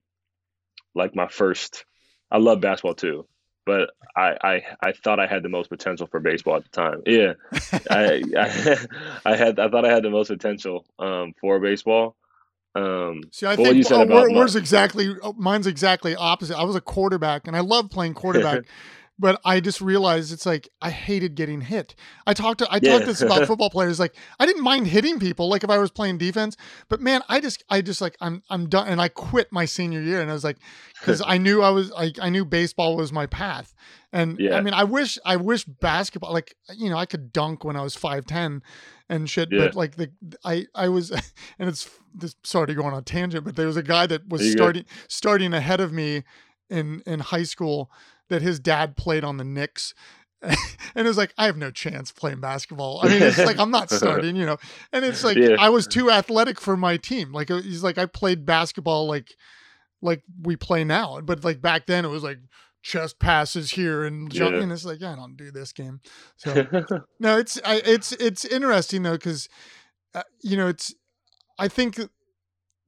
[0.94, 1.84] like my first.
[2.30, 3.26] I love basketball too,
[3.66, 7.02] but I, I I thought I had the most potential for baseball at the time.
[7.06, 7.34] Yeah,
[7.90, 8.76] I, I,
[9.32, 12.16] I had I thought I had the most potential um, for baseball.
[12.74, 16.56] Um, See, I think oh, we're, exactly oh, mine's exactly opposite.
[16.56, 18.64] I was a quarterback, and I love playing quarterback.
[19.18, 21.94] but I just realized it's like I hated getting hit.
[22.26, 22.92] I talked to I yeah.
[22.92, 24.00] talked this about football players.
[24.00, 26.56] Like I didn't mind hitting people, like if I was playing defense.
[26.88, 30.00] But man, I just I just like I'm I'm done, and I quit my senior
[30.00, 30.58] year, and I was like,
[31.00, 33.74] because I knew I was like I knew baseball was my path,
[34.12, 34.56] and yeah.
[34.56, 37.82] I mean I wish I wish basketball like you know I could dunk when I
[37.82, 38.62] was five ten,
[39.08, 39.50] and shit.
[39.52, 39.66] Yeah.
[39.66, 40.10] But like the
[40.44, 41.10] I I was,
[41.58, 44.28] and it's this sorry to go on a tangent, but there was a guy that
[44.28, 44.88] was starting go.
[45.08, 46.24] starting ahead of me
[46.70, 47.90] in in high school
[48.32, 49.92] that his dad played on the Knicks.
[50.42, 50.56] and
[50.96, 53.00] it was like I have no chance playing basketball.
[53.02, 54.56] I mean, it's like I'm not starting, you know.
[54.90, 55.56] And it's like yeah.
[55.58, 57.30] I was too athletic for my team.
[57.30, 59.36] Like uh, he's like I played basketball like
[60.00, 62.38] like we play now, but like back then it was like
[62.82, 64.62] chest passes here and jump, yeah.
[64.62, 66.00] and it's like yeah, I don't do this game.
[66.36, 66.66] So
[67.20, 69.48] no, it's I, it's it's interesting though because
[70.14, 70.92] uh, you know it's
[71.58, 72.00] I think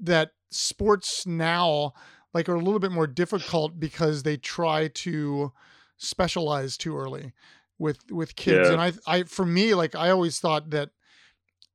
[0.01, 1.93] that sports now
[2.35, 5.53] like are a little bit more difficult because they try to
[5.97, 7.33] specialize too early
[7.79, 8.73] with with kids Yeah.
[8.75, 10.91] and i i for me like i always thought that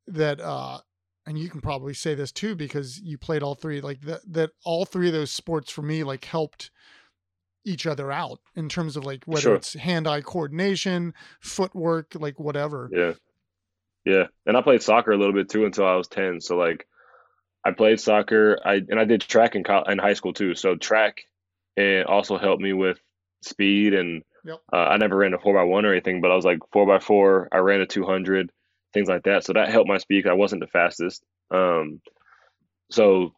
[0.07, 0.80] that uh
[1.26, 4.51] and you can probably say this too because you played all three like that that
[4.66, 6.72] all three of those sports for me like helped
[7.66, 9.55] each other out in terms of like whether Sure.
[9.55, 13.14] it's hand-eye coordination footwork like whatever Yeah.
[14.05, 14.28] Yeah.
[14.45, 16.39] And I played soccer a little bit too until I was 10.
[16.39, 16.88] So like
[17.66, 20.55] I played soccer, I and I did track in in high school too.
[20.55, 21.18] So track
[21.78, 22.99] and also helped me with
[23.41, 24.62] speed and Yep.
[24.72, 26.86] uh, I never ran a 4 by one or anything, but I was like 4
[26.88, 28.49] by 4 I ran a 200,
[28.93, 29.43] things like that.
[29.43, 30.28] So that helped my speed.
[30.28, 31.24] I wasn't the fastest.
[31.51, 32.01] Um
[32.91, 33.34] so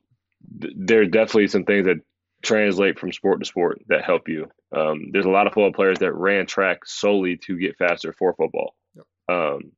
[0.61, 1.97] th- there are definitely some things that
[2.43, 4.49] translate from sport to sport that help you.
[4.75, 8.33] Um, there's a lot of football players that ran track solely to get faster for
[8.33, 8.75] football.
[9.29, 9.71] Um,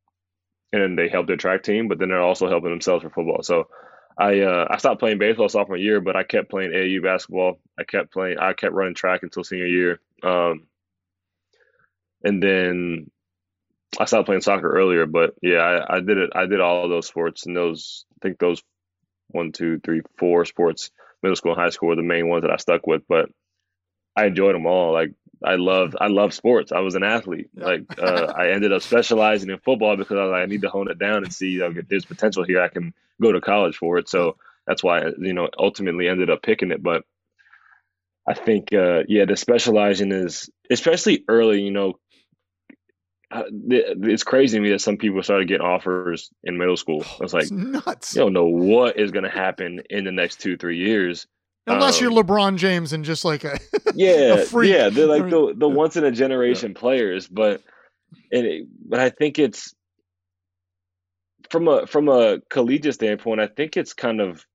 [0.71, 3.43] and they help their track team, but then they're also helping themselves for football.
[3.43, 3.67] So
[4.17, 7.59] I uh, I stopped playing baseball sophomore year, but I kept playing AAU basketball.
[7.77, 8.37] I kept playing.
[8.39, 9.99] I kept running track until senior year.
[10.21, 10.67] Um,
[12.23, 13.09] and then
[13.99, 16.31] I stopped playing soccer earlier, but yeah, I, I did it.
[16.35, 18.61] I did all of those sports, and those I think those
[19.29, 20.91] one, two, three, four sports,
[21.21, 23.03] middle school and high school, were the main ones that I stuck with.
[23.07, 23.29] But
[24.15, 24.93] I enjoyed them all.
[24.93, 25.11] Like
[25.43, 26.71] I loved, I love sports.
[26.71, 27.49] I was an athlete.
[27.53, 27.65] Yeah.
[27.65, 30.69] Like uh, I ended up specializing in football because I was like, I need to
[30.69, 32.61] hone it down and see like, if there's potential here.
[32.61, 34.09] I can go to college for it.
[34.09, 36.81] So that's why I, you know ultimately ended up picking it.
[36.81, 37.03] But
[38.27, 41.61] I think uh, yeah, the specializing is especially early.
[41.61, 41.99] You know,
[43.31, 47.05] uh, it's crazy to me that some people started getting offers in middle school.
[47.19, 50.41] It's like it's nuts you don't know what is going to happen in the next
[50.41, 51.27] two three years.
[51.67, 53.57] Unless you're um, lebron james and just like a
[53.95, 54.71] Yeah, freak.
[54.71, 57.61] yeah, they're like the the once in a generation players, but
[58.31, 59.73] and it, but I think it's
[61.49, 64.45] from a from a collegiate standpoint, I think it's kind of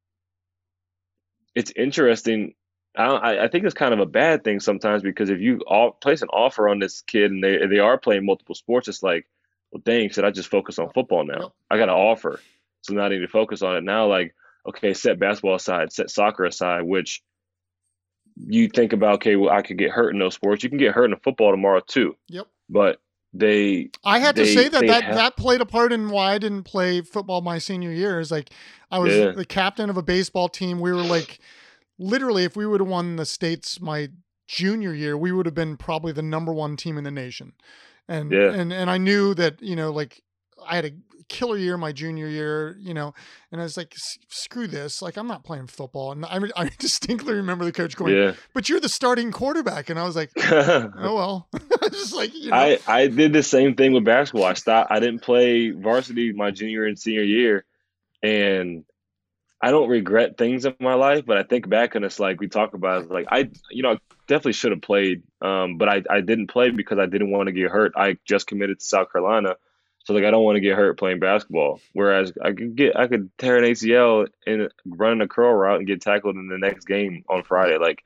[1.54, 2.54] it's interesting.
[2.96, 5.92] I, I I think it's kind of a bad thing sometimes because if you all
[5.92, 9.26] place an offer on this kid and they they are playing multiple sports, it's like,
[9.72, 11.52] well, dang, should I just focus on football now?
[11.70, 12.40] I got an offer,
[12.82, 14.06] so now I need to focus on it now.
[14.06, 14.34] Like,
[14.66, 17.22] okay, set basketball aside, set soccer aside, which
[18.36, 20.62] you think about, okay, well, I could get hurt in those sports.
[20.62, 23.00] You can get hurt in football tomorrow too, yep but
[23.34, 26.38] they I had to say that that, have- that played a part in why I
[26.38, 28.20] didn't play football my senior year.
[28.20, 28.50] Is like
[28.90, 29.32] I was Yeah.
[29.32, 30.80] the captain of a baseball team.
[30.80, 31.38] We were like
[31.98, 34.08] literally, if we would have won the states my
[34.46, 37.52] junior year, we would have been probably the number one team in the nation.
[38.08, 38.50] And Yeah.
[38.52, 40.22] and and I knew that you know like
[40.66, 40.90] I had a
[41.28, 43.14] killer year my junior year, you know,
[43.52, 43.94] and I was like,
[44.28, 46.12] screw this, like I'm not playing football.
[46.12, 48.32] And I I distinctly remember the coach going, yeah.
[48.54, 51.48] but you're the starting quarterback, and I was like, oh well,
[51.90, 54.44] just like you know, I I did the same thing with basketball.
[54.44, 54.90] I stopped.
[54.90, 57.64] I didn't play varsity my junior and senior year,
[58.22, 58.84] and
[59.60, 61.26] I don't regret things in my life.
[61.26, 63.98] But I think back and it's like we talk about it's like I you know
[64.26, 67.52] definitely should have played, um, but I I didn't play because I didn't want to
[67.52, 67.92] get hurt.
[67.96, 69.56] I just committed to South Carolina,
[70.08, 71.82] so like I don't want to get hurt playing basketball.
[71.92, 75.86] Whereas I could get I could tear an ACL in running a curl route and
[75.86, 77.76] get tackled in the next game on Friday.
[77.76, 78.02] Like,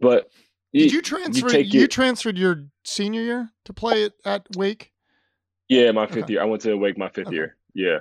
[0.00, 0.28] but
[0.74, 1.46] Did you transfer?
[1.46, 4.90] You, take it- transferred your senior year to play it at Wake.
[5.68, 6.32] Yeah, my fifth Okay.
[6.32, 6.42] year.
[6.42, 7.36] I went to Wake my fifth Okay.
[7.36, 7.56] year.
[7.74, 7.98] Yeah,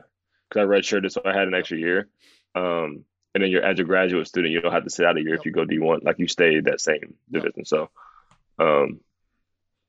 [0.50, 2.10] because I redshirted, so I had an extra year.
[2.56, 3.06] Um,
[3.36, 5.34] and then you're as a graduate student, you don't have to sit out a year
[5.34, 5.40] Yep.
[5.42, 6.00] if you go D one.
[6.02, 7.44] Like you stayed that same Yep.
[7.44, 7.66] division.
[7.66, 7.92] So,
[8.58, 9.02] um,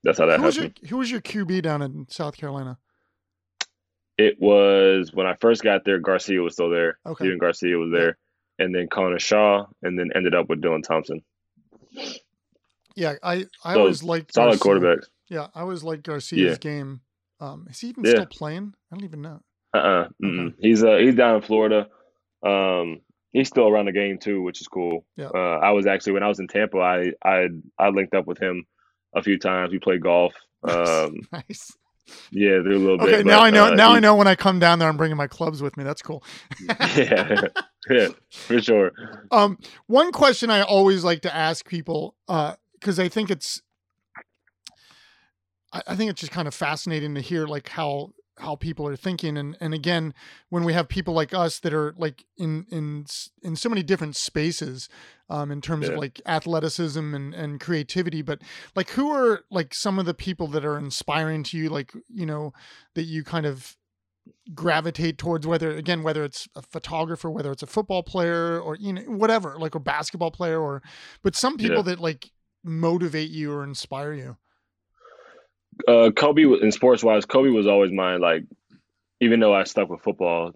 [0.02, 0.90] that's how that Who was your happened.
[0.90, 2.76] Who was your QB down in South Carolina?
[4.20, 5.98] It was when I first got there.
[5.98, 6.98] Garcia was still there.
[7.06, 7.24] Okay.
[7.24, 8.18] Stephen Garcia was there,
[8.58, 11.22] and then Connor Shaw, and then ended up with Dylan Thompson.
[12.96, 14.74] Yeah, I I So, always liked Solid Garcia.
[14.80, 15.06] quarterbacks.
[15.30, 16.56] Yeah, I always liked Garcia's Yeah.
[16.56, 17.00] game.
[17.40, 18.10] Um, is he even Yeah.
[18.10, 18.74] still playing?
[18.90, 19.40] I don't even know.
[19.72, 21.88] Uh uh mm He's uh he's down in Florida.
[22.44, 23.00] Um,
[23.30, 25.06] he's still around the game too, which is cool.
[25.16, 25.28] Yeah.
[25.34, 27.48] Uh, I was actually when I was in Tampa, I I
[27.78, 28.66] I linked up with him
[29.14, 29.72] a few times.
[29.72, 30.34] We played golf.
[30.62, 31.72] Um, nice.
[32.30, 33.08] Yeah, they're a little bit.
[33.08, 33.64] Okay, now but, I know.
[33.66, 35.84] uh, now I know when I come down there, I'm bringing my clubs with me.
[35.84, 36.22] That's cool.
[36.96, 37.42] Yeah,
[37.90, 38.92] yeah, for sure.
[39.30, 43.62] Um, one question I always like to ask people, because I think it's,
[45.72, 48.96] I, I think it's just kind of fascinating to hear like how how people are
[48.96, 50.14] thinking, and and again,
[50.48, 53.06] when we have people like us that are like in in
[53.42, 54.88] in so many different spaces,
[55.28, 58.40] um, in terms of like athleticism and and creativity, but
[58.74, 62.26] like who are like some of the people that are inspiring to you, like you
[62.26, 62.52] know
[62.94, 63.76] that you kind of
[64.54, 68.92] gravitate towards whether again whether it's a photographer whether it's a football player or you
[68.92, 70.82] know whatever like a basketball player or
[71.22, 71.82] but some people Yeah.
[71.82, 72.30] that like
[72.62, 74.36] motivate you or inspire you
[75.86, 78.20] Uh, Kobe in sports wise, Kobe was always mine.
[78.20, 78.44] Like,
[79.20, 80.54] even though I stuck with football,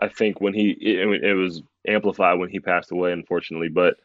[0.00, 3.68] I think when he it, it was amplified when he passed away, unfortunately.
[3.68, 3.96] But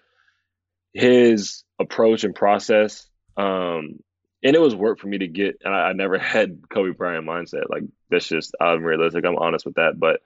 [0.93, 3.99] his approach and process, um,
[4.43, 5.57] and it was work for me to get.
[5.63, 7.69] And I, I never had Kobe Bryant mindset.
[7.69, 9.25] Like that's just I'm realistic.
[9.25, 9.99] I'm honest with that.
[9.99, 10.21] But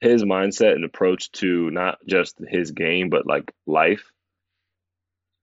[0.00, 4.10] his mindset and approach to not just his game but like life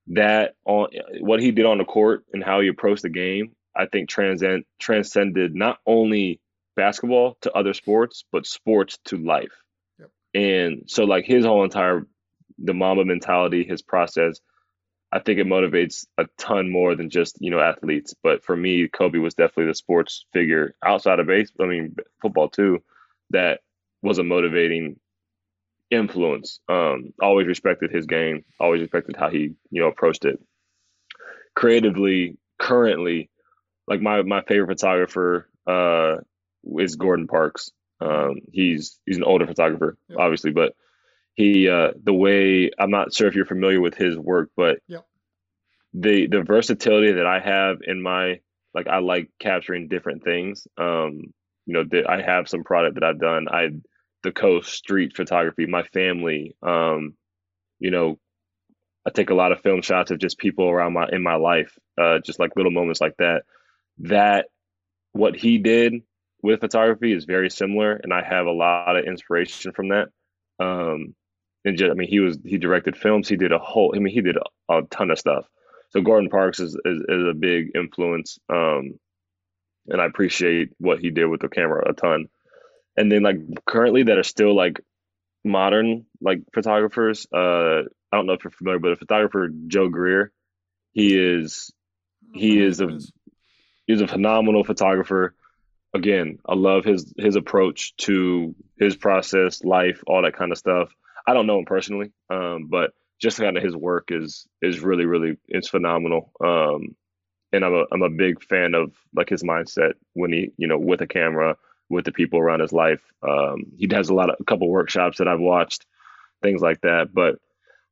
[0.08, 0.88] that on
[1.20, 4.64] what he did on the court and how he approached the game i think transcend
[4.80, 6.40] transcended not only
[6.76, 9.64] basketball to other sports but sports to life
[10.00, 10.10] yep.
[10.34, 12.06] and so like his whole entire
[12.60, 14.40] the mamba mentality his process
[15.12, 18.88] i think it motivates a ton more than just you know athletes but for me
[18.88, 22.82] kobe was definitely the sports figure outside of base i mean football too
[23.30, 23.62] that
[24.02, 25.00] was a motivating
[25.90, 26.60] influence.
[26.68, 28.44] Um, always respected his game.
[28.60, 30.40] Always respected how he you know approached it.
[31.56, 33.30] Creatively, currently,
[33.88, 36.18] like my my favorite photographer uh,
[36.78, 37.72] is Gordon Parks.
[38.00, 40.20] Um, he's he's an older photographer, yep.
[40.20, 40.74] obviously, but
[41.34, 45.06] he uh, the way I'm not sure if you're familiar with his work, but yep.
[45.94, 48.40] the the versatility that I have in my
[48.74, 50.68] like I like capturing different things.
[50.78, 51.34] Um,
[51.66, 53.48] you know, that I have some product that I've done.
[53.50, 53.70] I
[54.24, 56.56] the coast street photography, my family.
[56.62, 57.16] Um,
[57.80, 58.20] you know,
[59.06, 61.78] I take a lot of film shots of just people around my in my life,
[61.98, 63.44] uh, just like little moments like that.
[64.00, 64.48] That
[65.14, 65.94] what he did
[66.42, 70.10] with photography is very similar, and I have a lot of inspiration from that.
[70.60, 71.16] Um,
[71.66, 73.28] and just, I mean, he was he directed films.
[73.28, 73.94] He did a whole.
[73.96, 75.46] I mean, he did a, a ton of stuff.
[75.90, 78.38] So Gordon Parks is is, is a big influence.
[78.50, 79.00] Um,
[79.88, 82.28] and I appreciate what he did with the camera a ton.
[82.96, 84.80] And then like currently that are still like
[85.44, 87.26] modern like photographers.
[87.34, 87.82] Uh,
[88.12, 90.32] I don't know if you're familiar, but a photographer Joe Greer,
[90.92, 91.72] he is
[92.34, 93.00] he is a
[93.88, 95.34] he's a phenomenal photographer.
[95.94, 100.94] Again, I love his his approach to his process, life, all that kind of stuff.
[101.26, 105.06] I don't know him personally, um, but just kind of his work is is really
[105.06, 106.32] really it's phenomenal.
[106.44, 106.96] Um,
[107.54, 110.78] and I'm a I'm a big fan of like his mindset when he you know
[110.78, 111.58] with a camera
[111.90, 113.02] with the people around his life.
[113.28, 115.86] Um, he does a lot of a couple workshops that I've watched,
[116.44, 117.14] things like that.
[117.14, 117.36] But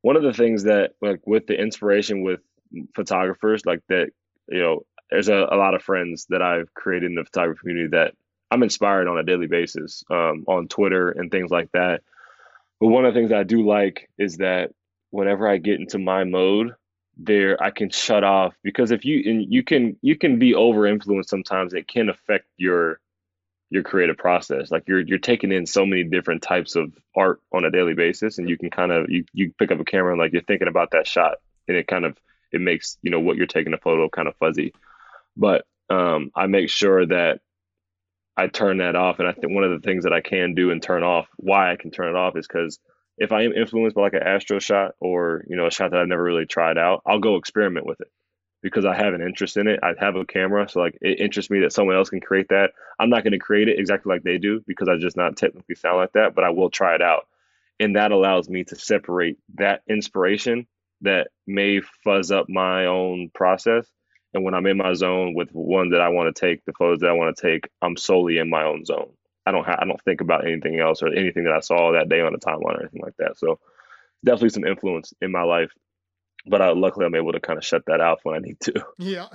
[0.02, 2.42] one of the things that like with the inspiration with
[2.94, 4.10] photographers like that,
[4.50, 7.90] you know, there's a, a lot of friends that I've created in the photography community
[7.90, 8.14] that
[8.52, 12.02] I'm inspired on a daily basis um, on Twitter and things like that.
[12.80, 14.72] But one of the things that I do like is that
[15.12, 16.76] whenever I get into my mode,
[17.18, 20.86] there I can shut off because if you and you can you can be over
[20.86, 23.00] influenced sometimes it can affect your
[23.70, 27.64] your creative process like you're you're taking in so many different types of art on
[27.64, 30.20] a daily basis and you can kind of you you pick up a camera and
[30.20, 31.38] like you're thinking about that shot
[31.68, 32.18] and it kind of
[32.52, 34.74] it makes you know what you're taking a photo kind of fuzzy
[35.38, 37.40] but um I make sure that
[38.38, 40.72] I turn that off and I think one of the things that I can do
[40.72, 42.80] and turn off why I can turn it off is because
[43.18, 46.00] if I am influenced by like an astro shot or you know a shot that
[46.00, 48.08] I've never really tried out, I'll go experiment with it
[48.62, 49.80] because I have an interest in it.
[49.84, 52.72] I have a camera, so like it interests me that someone else can create that.
[53.00, 55.76] I'm not going to create it exactly like they do because I just not technically
[55.76, 57.28] sound like that, but I will try it out,
[57.80, 60.68] and that allows me to separate that inspiration
[61.02, 63.88] that may fuzz up my own process.
[64.36, 67.00] And when I'm in my zone with one that I want to take, the photos
[67.00, 69.12] that I want to take, I'm solely in my own zone.
[69.46, 72.20] I don't I don't think about anything else or anything that I saw that day
[72.20, 73.38] on the timeline or anything like that.
[73.38, 73.60] So
[74.26, 75.72] definitely some influence in my life,
[76.46, 78.86] but I, luckily I'm able to kind of shut that out when I need to.
[78.98, 79.28] Yeah.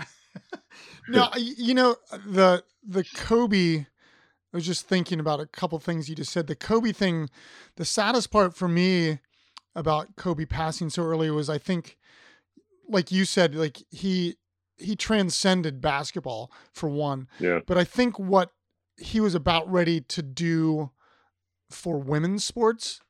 [1.09, 1.97] now you know
[2.27, 3.87] the the Kobe.
[4.53, 6.47] I was just thinking about a couple things you just said.
[6.47, 7.31] The Kobe thing,
[7.77, 9.21] the saddest part for me
[9.75, 11.97] about Kobe passing so early was I think,
[12.89, 14.37] like you said, like he
[14.81, 17.29] he transcended basketball for one.
[17.39, 17.61] Yeah.
[17.67, 18.51] But I think what
[18.97, 20.91] he was about ready to do
[21.71, 23.01] for women's sports.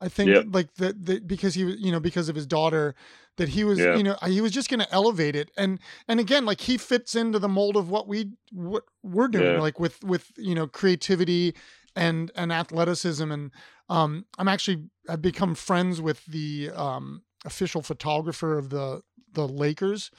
[0.00, 0.46] I think yep.
[0.50, 2.94] like that the, because he was you know because of his daughter
[3.36, 3.96] that he was yeah.
[3.96, 7.16] you know he was just going to elevate it and and again like he fits
[7.16, 9.60] into the mold of what we what we're doing yeah.
[9.60, 11.52] like with with you know creativity
[11.96, 13.50] and and athleticism and
[13.88, 19.02] um I'm actually I've become friends with the um official photographer of the
[19.32, 20.12] the Lakers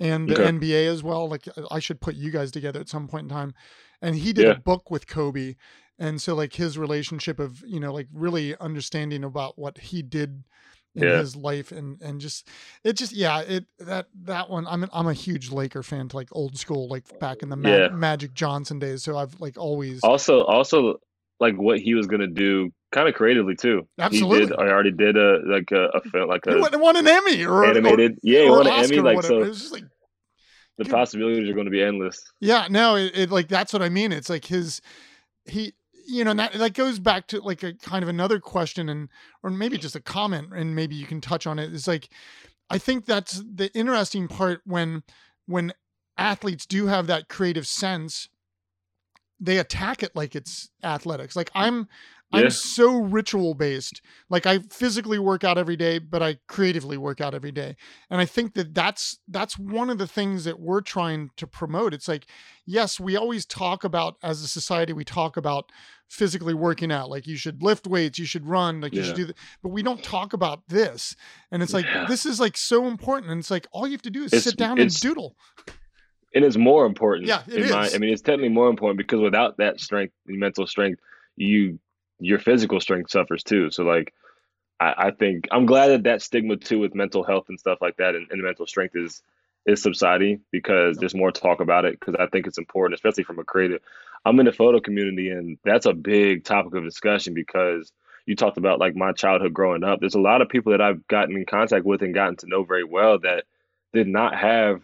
[0.00, 0.50] and the okay.
[0.50, 3.28] NBA as well like uh, I should put you guys together at some point in
[3.28, 3.54] time
[4.04, 4.52] and he did yeah.
[4.52, 5.56] a book with Kobe,
[5.98, 10.44] and so like his relationship of you know like really understanding about what he did
[10.94, 11.18] in yeah.
[11.18, 12.46] his life and and just
[12.84, 16.28] it just yeah it that that one I'm I'm a huge Laker fan to like
[16.32, 17.88] old school like back in the Ma- yeah.
[17.88, 21.00] Magic Johnson days so I've like always also also
[21.44, 23.86] like what he was gonna do kind of creatively too.
[23.98, 24.58] Absolutely, he did.
[24.58, 27.64] I already did a like a, a film like a he won an Emmy or
[27.64, 28.12] animated.
[28.12, 29.00] Or, yeah, he won an Emmy.
[29.00, 29.38] Like so,
[29.72, 29.84] like
[30.78, 32.22] the possibilities are going to be endless.
[32.40, 34.12] Yeah, no, it, it, like that's what I mean.
[34.12, 34.80] It's like his
[35.44, 35.74] he
[36.06, 39.08] you know, and that that goes back to like a kind of another question, and
[39.42, 41.72] or maybe just a comment, and maybe you can touch on it.
[41.72, 42.08] Is like,
[42.70, 45.02] I think that's the interesting part when
[45.46, 45.72] when
[46.16, 48.28] athletes do have that creative sense
[49.44, 51.36] they attack it like it's athletics.
[51.36, 51.88] Like I'm
[52.32, 54.02] I'm so ritual based.
[54.28, 57.76] Like I physically work out every day, but I creatively work out every day.
[58.10, 61.94] And I think that that's that's one of the things that we're trying to promote.
[61.94, 62.26] It's like
[62.66, 65.70] yes, we always talk about as a society we talk about
[66.08, 67.10] physically working out.
[67.10, 69.00] Like you should lift weights, you should run, like yeah.
[69.00, 69.36] you should do that.
[69.62, 71.14] But we don't talk about this.
[71.52, 72.06] And it's like yeah.
[72.08, 74.44] this is like so important and it's like all you have to do is it's,
[74.44, 75.36] sit down and doodle
[76.34, 77.28] and it's more important.
[77.28, 77.70] Yeah, it is.
[77.70, 81.00] My, I mean, it's technically more important because without that strength, mental strength,
[81.36, 81.78] you
[82.18, 83.70] your physical strength suffers too.
[83.70, 84.12] So like,
[84.80, 87.96] I, I think I'm glad that that stigma too with mental health and stuff like
[87.98, 89.22] that and, and mental strength is
[89.66, 93.38] is subsiding because there's more talk about it because I think it's important, especially from
[93.38, 93.80] a creative.
[94.24, 97.92] I'm in the photo community and that's a big topic of discussion because
[98.26, 100.00] you talked about like my childhood growing up.
[100.00, 102.64] There's a lot of people that I've gotten in contact with and gotten to know
[102.64, 103.44] very well that
[103.92, 104.82] did not have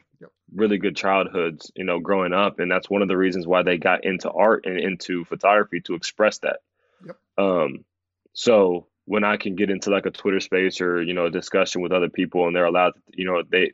[0.54, 3.78] really good childhoods, you know, growing up, and that's one of the reasons why they
[3.78, 6.60] got into art and into photography to express that.
[7.04, 7.16] Yep.
[7.38, 7.84] Um,
[8.32, 11.82] so when I can get into like a Twitter space or you know a discussion
[11.82, 13.72] with other people, and they're allowed, to, you know, they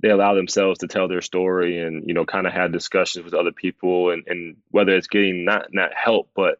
[0.00, 3.34] they allow themselves to tell their story and you know kind of have discussions with
[3.34, 6.58] other people, and and whether it's getting not not help, but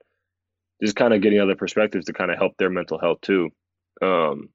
[0.82, 3.50] just kind of getting other perspectives to kind of help their mental health too.
[4.00, 4.48] Um,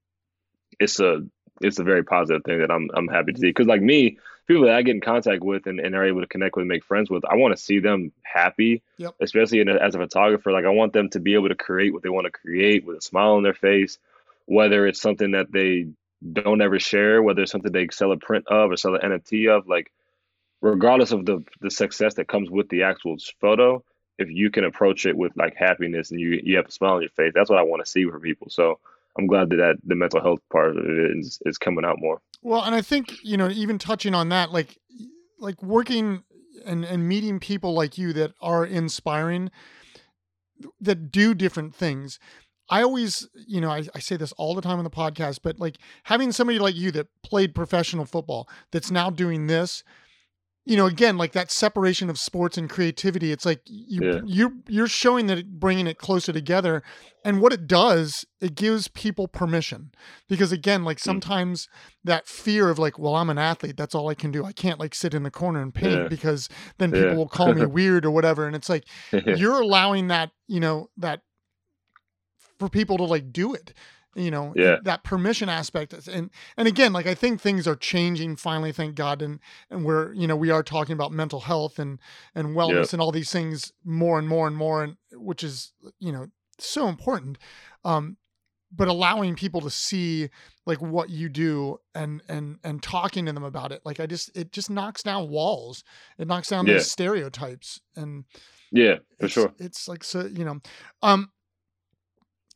[0.80, 1.22] it's a
[1.62, 4.66] it's a very positive thing that I'm I'm happy to see because like me, people
[4.66, 6.84] that I get in contact with and, and are able to connect with and make
[6.84, 9.14] friends with, I want to see them happy, yep.
[9.20, 10.52] especially a, as a photographer.
[10.52, 12.98] Like I want them to be able to create what they want to create with
[12.98, 14.00] a smile on their face,
[14.46, 15.88] whether it's something that they
[16.34, 19.50] don't ever share, whether it's something they sell a print of or sell an NFT
[19.56, 19.92] of, like
[20.62, 23.84] regardless of the the success that comes with the actual photo,
[24.18, 27.02] if you can approach it with like happiness and you you have a smile on
[27.02, 28.50] your face, that's what I want to see for people.
[28.50, 28.80] So
[29.18, 32.22] I'm glad that, that the mental health part of it is is coming out more.
[32.42, 34.78] Well, and I think you know, even touching on that, like
[35.40, 36.24] like working
[36.66, 39.52] and and meeting people like you that are inspiring,
[40.80, 42.20] that do different things.
[42.70, 45.58] I always, you know, I, I say this all the time on the podcast, but
[45.58, 49.84] like having somebody like you that played professional football that's now doing this,
[50.68, 54.20] you know, again, like that separation of sports and creativity, it's like you yeah.
[54.26, 56.84] you you're showing that it, bringing it closer together,
[57.24, 59.92] and what it does, it gives people permission
[60.28, 61.04] because again, like mm.
[61.04, 61.70] sometimes mm.
[62.04, 64.44] that fear of like, well, I'm an athlete, that's all I can do.
[64.44, 66.08] I can't like sit in the corner and paint yeah.
[66.10, 66.50] because
[66.80, 67.16] then people yeah.
[67.16, 71.22] will call me weird or whatever, and it's like you're allowing that, you know, that
[72.60, 73.74] for people to like do it
[74.18, 74.78] you know yeah.
[74.84, 79.22] that permission aspect and and again like i think things are changing finally thank god
[79.22, 79.40] and
[79.70, 82.00] and we're you know we are talking about mental health and
[82.36, 86.12] and wellness and all these things more and more and more and which is you
[86.12, 86.28] know
[86.60, 87.38] so important
[87.86, 88.18] um
[88.72, 90.30] but allowing people to see
[90.66, 94.36] like what you do and and and talking to them about it like i just
[94.36, 95.84] it just knocks down walls
[96.18, 96.74] it knocks down yeah.
[96.74, 98.26] those stereotypes and
[98.72, 100.60] yeah for sure it's like so you know
[101.02, 101.30] um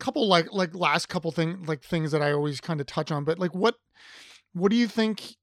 [0.01, 3.23] couple like like last couple thing like things that I always kind of touch on,
[3.23, 3.75] but like what
[4.53, 5.37] what do you think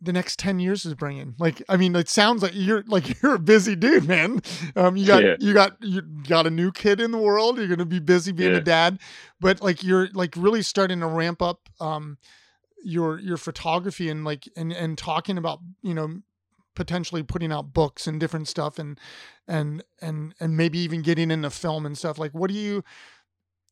[0.00, 3.36] the next 10 years is bringing like i mean it sounds like you're like you're
[3.36, 4.42] a busy dude man
[4.74, 5.36] um you got yeah.
[5.38, 8.50] you got you got a new kid in the world you're gonna be busy being
[8.50, 8.58] yeah.
[8.58, 8.98] a dad
[9.40, 12.18] but like you're like really starting to ramp up um
[12.82, 16.20] your your photography and like and and talking about you know
[16.74, 18.98] potentially putting out books and different stuff and
[19.46, 22.82] and and and maybe even getting into film and stuff like what do you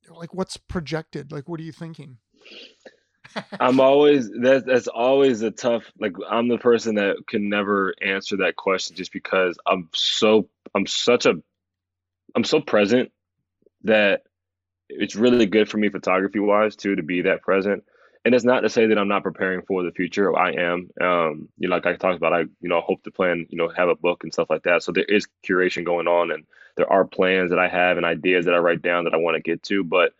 [0.08, 1.32] like what's projected?
[1.32, 2.18] Like what are you thinking?
[3.58, 8.38] I'm always that's that's always a tough like i'm the person that can never answer
[8.38, 11.34] that question just because i'm so i'm such a
[12.34, 13.12] i'm so present
[13.84, 14.22] that
[14.88, 17.84] it's really good for me photography wise too to be that present
[18.24, 20.36] and it's not to say that I'm not preparing for the future.
[20.36, 20.90] I am.
[21.00, 23.68] Um, you know, like I talked about, I you know hope to plan, you know,
[23.68, 24.82] have a book and stuff like that.
[24.82, 26.44] So there is curation going on, and
[26.76, 29.36] there are plans that I have and ideas that I write down that I want
[29.36, 29.84] to get to.
[29.84, 30.12] But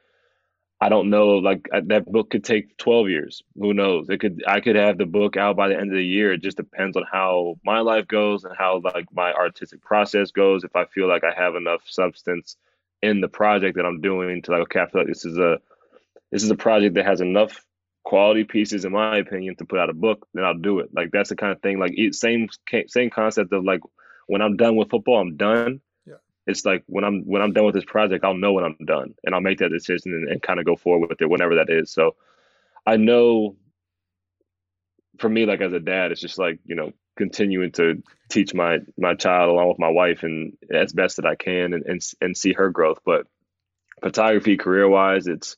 [0.80, 1.36] I don't know.
[1.36, 3.42] Like that book could take 12 years.
[3.58, 4.08] Who knows?
[4.08, 4.42] It could.
[4.46, 6.32] I could have the book out by the end of the year.
[6.32, 10.64] It just depends on how my life goes and how like my artistic process goes.
[10.64, 12.56] If I feel like I have enough substance
[13.02, 15.58] in the project that I'm doing to like, okay, I feel like this is a
[16.30, 17.62] this is a project that has enough
[18.04, 20.90] quality pieces, in my opinion, to put out a book, then I'll do it.
[20.92, 21.78] Like that's the kind of thing.
[21.78, 22.48] Like same
[22.86, 23.80] same concept of like
[24.26, 25.80] when I'm done with football, I'm done.
[26.06, 26.14] Yeah.
[26.46, 29.14] It's like when I'm when I'm done with this project, I'll know when I'm done,
[29.24, 31.70] and I'll make that decision and, and kind of go forward with it whenever that
[31.70, 31.92] is.
[31.92, 32.16] So
[32.86, 33.56] I know
[35.18, 38.78] for me, like as a dad, it's just like you know continuing to teach my
[38.96, 42.36] my child along with my wife and as best that I can and and, and
[42.36, 43.00] see her growth.
[43.04, 43.26] But
[44.02, 45.56] photography career wise, it's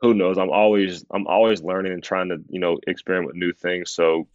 [0.00, 0.38] who knows.
[0.38, 3.90] I'm always I'm always learning and trying to you know experiment with new things.
[3.90, 4.28] So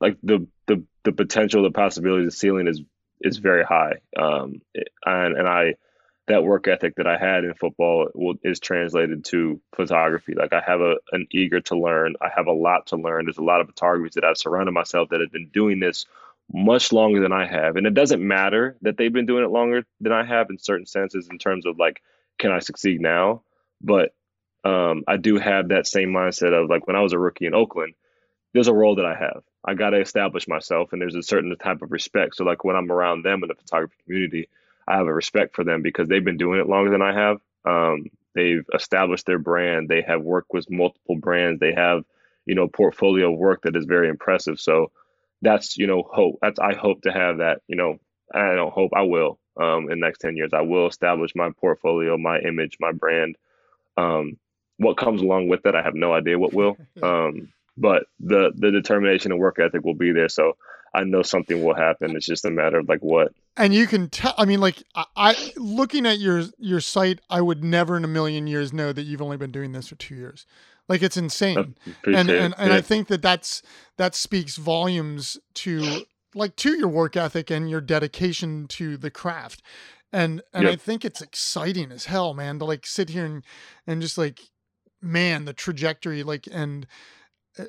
[0.00, 2.80] like the the the potential, the possibility, the ceiling is
[3.20, 4.00] is very high.
[4.16, 4.62] Um,
[5.04, 5.74] and and I
[6.28, 10.34] that work ethic that I had in football will, is translated to photography.
[10.34, 12.14] Like I have a an eager to learn.
[12.20, 13.26] I have a lot to learn.
[13.26, 16.06] There's a lot of photographers that I've surrounded myself that have been doing this
[16.52, 17.76] much longer than I have.
[17.76, 20.86] And it doesn't matter that they've been doing it longer than I have in certain
[20.86, 22.02] senses in terms of like,
[22.38, 23.42] can I succeed now?
[23.80, 24.14] But
[24.64, 27.54] um, I do have that same mindset of like when I was a rookie in
[27.54, 27.94] Oakland,
[28.52, 29.42] there's a role that I have.
[29.64, 32.36] I got to establish myself, and there's a certain type of respect.
[32.36, 34.48] So like when I'm around them in the photography community,
[34.86, 37.38] I have a respect for them because they've been doing it longer than I have.
[37.64, 39.88] Um, they've established their brand.
[39.88, 41.60] They have worked with multiple brands.
[41.60, 42.04] They have,
[42.46, 44.60] you know, portfolio work that is very impressive.
[44.60, 44.90] So
[45.40, 46.38] that's, you know, hope.
[46.42, 47.62] That's I hope to have that.
[47.68, 47.98] You know,
[48.34, 49.38] I don't hope I will.
[49.60, 53.36] Um, in the next ten years, I will establish my portfolio, my image, my brand.
[53.96, 54.38] Um,
[54.78, 56.76] what comes along with that, I have no idea what will.
[57.02, 60.28] Um, but the the determination and work ethic will be there.
[60.28, 60.56] So
[60.94, 62.14] I know something will happen.
[62.16, 63.32] It's just a matter of like what.
[63.56, 64.34] And you can tell.
[64.36, 68.08] I mean, like I, I looking at your your site, I would never in a
[68.08, 70.46] million years know that you've only been doing this for two years.
[70.88, 71.76] Like it's insane.
[72.04, 72.76] And and, and yeah.
[72.76, 73.62] I think that that's
[73.96, 76.02] that speaks volumes to
[76.34, 79.62] like to your work ethic and your dedication to the craft.
[80.12, 80.72] And and yep.
[80.74, 83.42] I think it's exciting as hell, man, to like sit here and
[83.86, 84.40] and just like
[85.02, 86.86] man, the trajectory like and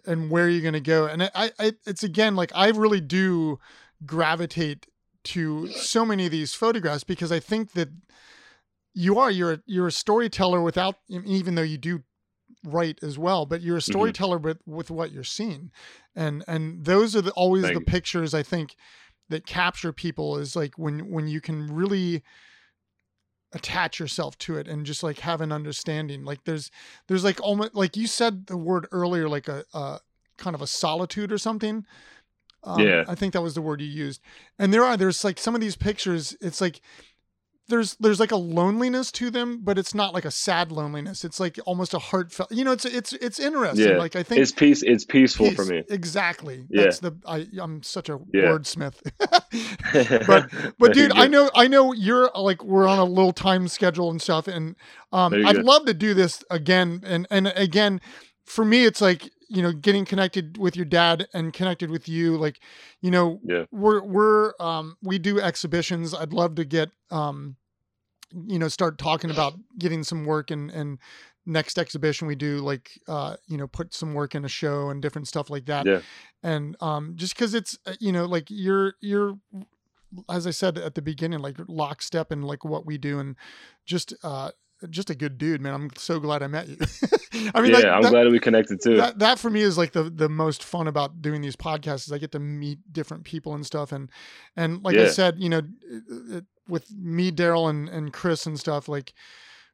[0.05, 1.07] and where you're going to go.
[1.07, 3.59] And I, I, it's again, like I really do
[4.05, 4.88] gravitate
[5.25, 7.89] to so many of these photographs because I think that
[8.93, 12.03] you are, you're, you're a storyteller without, even though you do
[12.63, 13.91] write as well, but you're a mm-hmm.
[13.91, 14.45] storyteller mm-hmm.
[14.45, 15.71] with, with what you're seeing.
[16.15, 18.75] And, and those are the, always Thank the pictures I think
[19.29, 22.23] that capture people is like when, when you can really,
[23.53, 26.25] attach yourself to it and just like have an understanding.
[26.25, 26.71] Like there's
[27.07, 29.99] there's like almost like you said the word earlier like a, a
[30.37, 31.85] kind of a solitude or something.
[32.63, 33.03] Um, yeah.
[33.07, 34.21] I think that was the word you used.
[34.57, 36.81] And there are there's like some of these pictures it's like
[37.70, 41.24] there's there's like a loneliness to them, but it's not like a sad loneliness.
[41.24, 42.51] It's like almost a heartfelt.
[42.51, 43.89] You know, it's it's it's interesting.
[43.89, 43.97] Yeah.
[43.97, 44.84] Like I think it's peace.
[44.84, 45.84] It's peaceful peace, for me.
[45.89, 46.66] Exactly.
[46.70, 46.84] Yeah.
[46.84, 48.43] That's the I I'm such a yeah.
[48.43, 48.95] wordsmith.
[50.28, 54.11] but but dude, I know I know you're like we're on a little time schedule
[54.11, 54.76] and stuff, and
[55.14, 55.61] um I'd go.
[55.61, 57.01] love to do this again.
[57.05, 58.01] And and again,
[58.45, 62.37] for me, it's like you know getting connected with your dad and connected with you
[62.37, 62.59] like
[63.01, 63.65] you know yeah.
[63.71, 66.13] we're we're um we do exhibitions.
[66.13, 67.55] I'd love to get um
[68.31, 70.97] you know start talking about getting some work and and
[71.45, 75.01] next exhibition we do like uh you know put some work in a show and
[75.01, 75.85] different stuff like that.
[75.85, 76.01] Yeah.
[76.41, 79.37] And um just because it's uh, you know like you're you're
[80.29, 83.35] as i said at the beginning like lockstep in like what we do and
[83.83, 84.51] just uh
[84.89, 85.73] just a good dude, man.
[85.73, 86.77] I'm so glad I met you.
[87.53, 88.97] I mean, yeah, like, I'm that, glad we connected too.
[88.97, 92.11] That, that for me is like the the most fun about doing these podcasts is
[92.11, 93.91] I get to meet different people and stuff.
[93.91, 94.09] And
[94.55, 95.03] and like yeah.
[95.03, 95.61] I said, you know,
[96.31, 99.13] it, with me, Daryl, and and Chris and stuff, like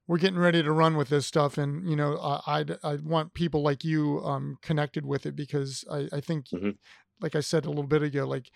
[0.07, 1.57] we're getting ready to run with this stuff.
[1.57, 6.07] And you know, I I want people like you um connected with it because I
[6.11, 6.71] I think, mm-hmm.
[7.21, 8.51] like I said a little bit ago, like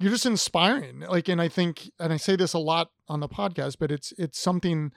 [0.00, 1.00] you're just inspiring.
[1.00, 4.12] Like, and I think, and I say this a lot on the podcast, but it's
[4.18, 4.92] it's something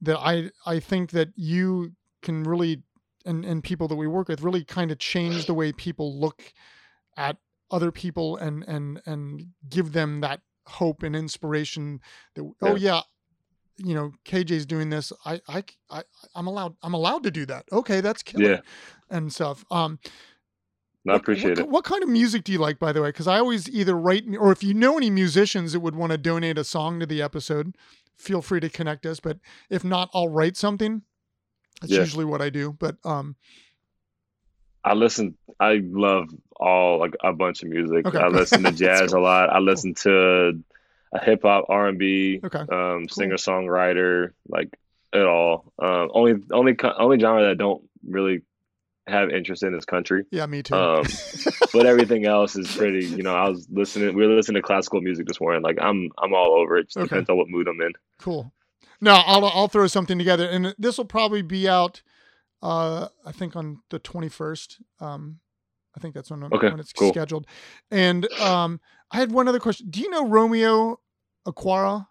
[0.00, 1.92] that I I think that you
[2.22, 2.82] can really
[3.24, 6.52] and and people that we work with really kind of change the way people look
[7.16, 7.36] at
[7.70, 12.00] other people and and and give them that hope and inspiration
[12.34, 12.68] that oh, yeah.
[12.68, 13.00] oh yeah
[13.76, 16.02] you know KJ's doing this I I I
[16.34, 18.60] I'm allowed I'm allowed to do that okay that's killer yeah.
[19.10, 19.98] and stuff um
[21.08, 21.68] I appreciate what, it.
[21.68, 23.08] What kind of music do you like, by the way?
[23.08, 26.18] Because I always either write, or if you know any musicians that would want to
[26.18, 27.76] donate a song to the episode,
[28.18, 29.20] feel free to connect us.
[29.20, 29.38] But
[29.70, 31.02] if not, I'll write something.
[31.80, 32.00] That's yeah.
[32.00, 32.76] usually what I do.
[32.78, 33.36] But um,
[34.84, 35.36] I listen.
[35.60, 38.06] I love all like a bunch of music.
[38.06, 38.18] Okay.
[38.18, 39.20] I listen to jazz cool.
[39.20, 39.50] a lot.
[39.50, 40.52] I listen cool.
[40.52, 40.64] to
[41.12, 42.58] a hip hop, R and B, okay.
[42.58, 43.08] um, cool.
[43.08, 44.68] singer songwriter, like
[45.12, 45.72] it all.
[45.78, 48.42] Um, only only only genre that I don't really
[49.08, 50.24] have interest in this country.
[50.30, 50.74] Yeah, me too.
[50.74, 51.04] Um,
[51.72, 53.06] but everything else is pretty.
[53.06, 54.14] You know, I was listening.
[54.14, 55.62] We were listening to classical music this morning.
[55.62, 56.84] Like I'm, I'm all over it.
[56.84, 57.06] Just okay.
[57.06, 57.92] depends on what mood I'm in.
[58.18, 58.52] Cool.
[59.00, 62.02] No, I'll I'll throw something together, and this will probably be out.
[62.60, 64.80] Uh, I think on the 21st.
[65.00, 65.38] Um,
[65.96, 67.10] I think that's when, okay, when it's cool.
[67.10, 67.46] scheduled.
[67.90, 68.80] And um,
[69.10, 69.88] I had one other question.
[69.90, 71.00] Do you know Romeo
[71.46, 72.06] Aquara?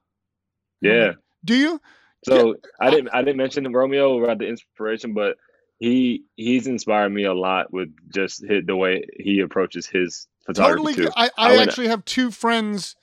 [0.81, 1.13] Yeah.
[1.45, 1.81] Do you?
[2.25, 2.53] So yeah.
[2.81, 5.37] I didn't I didn't mention Romeo about the inspiration, but
[5.79, 10.79] he he's inspired me a lot with just his, the way he approaches his photography
[10.79, 10.93] totally.
[10.93, 11.11] too.
[11.15, 12.95] I, I, I actually have two friends,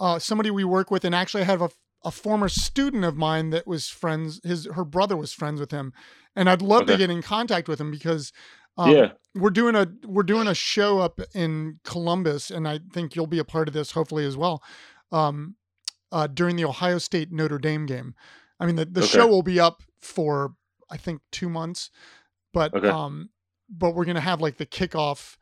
[0.00, 1.70] uh, somebody we work with, and actually I have a,
[2.04, 4.40] a former student of mine that was friends.
[4.44, 5.92] His her brother was friends with him,
[6.34, 8.32] and I'd love to get in contact with him because
[8.76, 13.14] um, yeah, we're doing a we're doing a show up in Columbus, and I think
[13.14, 14.62] you'll be a part of this hopefully as well.
[15.12, 15.56] Um,
[16.10, 18.14] uh, during the Ohio State Notre Dame game,
[18.58, 19.08] I mean the the Okay.
[19.08, 20.54] show will be up for
[20.90, 21.90] I think two months,
[22.52, 22.88] but Okay.
[22.88, 23.30] um,
[23.68, 25.36] but we're gonna have like the kickoff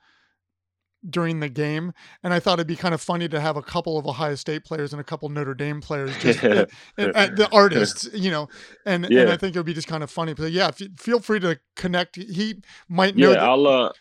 [1.09, 1.93] during the game,
[2.25, 4.65] and I thought it'd be kind of funny to have a couple of Ohio State
[4.65, 6.67] players and a couple Notre Dame players, just and,
[6.97, 8.49] and the artists, you know,
[8.85, 10.35] and and I think it would be just kind of funny.
[10.35, 12.17] But yeah, f- feel free to connect.
[12.17, 13.29] He might know.
[13.29, 13.35] yeah.
[13.35, 13.93] that- I'll uh,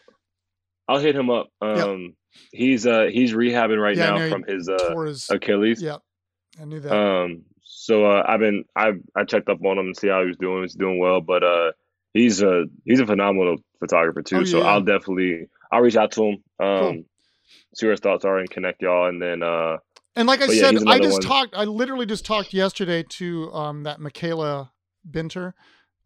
[0.88, 1.50] I'll hit him up.
[1.62, 1.78] Yep.
[1.88, 2.16] Um,
[2.52, 5.82] he's uh he's rehabbing right Yeah, now from his uh his- Achilles.
[5.82, 5.98] yeah,
[6.60, 6.92] I knew that.
[6.96, 7.44] Um,
[7.86, 10.38] so uh, I've been I I checked up on him and see how he was
[10.38, 10.64] doing.
[10.64, 11.72] He's doing well, but uh,
[12.14, 14.38] he's a he's a phenomenal photographer too.
[14.38, 14.62] Oh, so.
[14.62, 16.44] I'll definitely I'll reach out to him.
[16.60, 17.04] Um, Cool.
[17.76, 19.78] see what his thoughts are and connect y'all, and then uh,
[20.16, 21.22] and like I yeah, said, I just one.
[21.22, 21.54] talked.
[21.56, 24.72] I literally just talked yesterday to um that Michaela
[25.10, 25.54] Binter.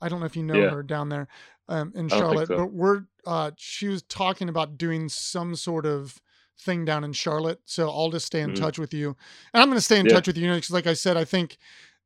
[0.02, 0.70] I don't know if you know Yeah.
[0.72, 1.28] her down there
[1.70, 2.56] um, in I don't think Charlotte, so.
[2.58, 6.20] but we're uh she was talking about doing some sort of
[6.60, 7.60] thing down in Charlotte.
[7.66, 8.56] So I'll just stay in Mhm.
[8.60, 9.16] touch with you,
[9.54, 10.14] and I'm going to stay in Yeah.
[10.14, 11.58] touch with you because, like I said, I think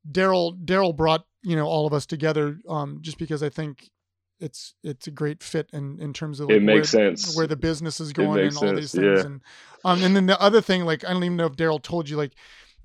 [0.09, 3.89] Daryl Daryl brought you know all of us together um just because I think
[4.39, 7.35] it's it's a great fit in in terms of like, it makes where, sense.
[7.35, 9.25] where the business is going and all these things yeah.
[9.25, 9.41] and
[9.85, 12.17] um and then the other thing like I don't even know if Daryl told you
[12.17, 12.33] like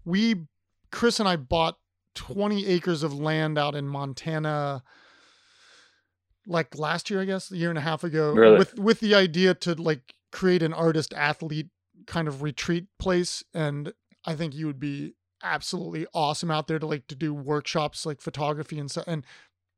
[0.04, 0.46] we
[0.90, 1.78] Chris and I bought
[2.14, 4.82] 20 acres of land out in Montana
[6.46, 8.58] like last year I guess a year and a half ago Really?
[8.58, 11.68] with with the idea to like create an artist athlete
[12.06, 13.92] kind of retreat place and
[14.24, 18.20] I think you would be absolutely awesome out there to like to do workshops like
[18.20, 19.24] photography and stuff and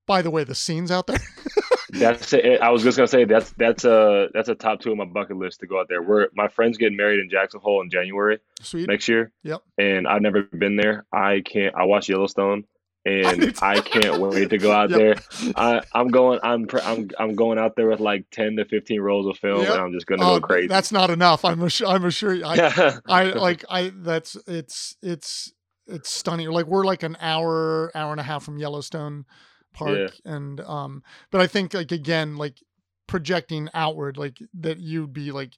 [0.07, 1.19] by the way the scenes out there
[1.93, 2.61] That's it.
[2.61, 5.37] I was just gonna say that's that's a that's a top two on my bucket
[5.37, 6.03] list to go out there.
[6.03, 9.33] We're my friend's getting married in Jackson Hole in January sweet next year.
[9.43, 9.63] Yep.
[9.79, 11.05] And I've never been there.
[11.13, 11.75] I can't.
[11.75, 12.65] I watch Yellowstone,
[13.05, 13.57] and.
[13.63, 14.99] I can't wait to go out Yep.
[14.99, 15.53] there.
[15.57, 16.41] I, I'm going.
[16.43, 19.63] I'm pr- I'm I'm going out there with like ten to fifteen rolls of film,
[19.63, 19.71] Yep.
[19.73, 20.69] and I'm just gonna Oh, go crazy.
[20.69, 25.53] that's not enough i'm i'm assure you- I, I like I that's it's it's
[25.87, 26.49] it's stunning.
[26.51, 29.25] Like we're like an hour hour and a half from Yellowstone
[29.73, 32.59] Park, and um, but I think like again like
[33.07, 35.55] projecting outward like that you'd be like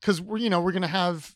[0.00, 1.34] because we're you know we're gonna have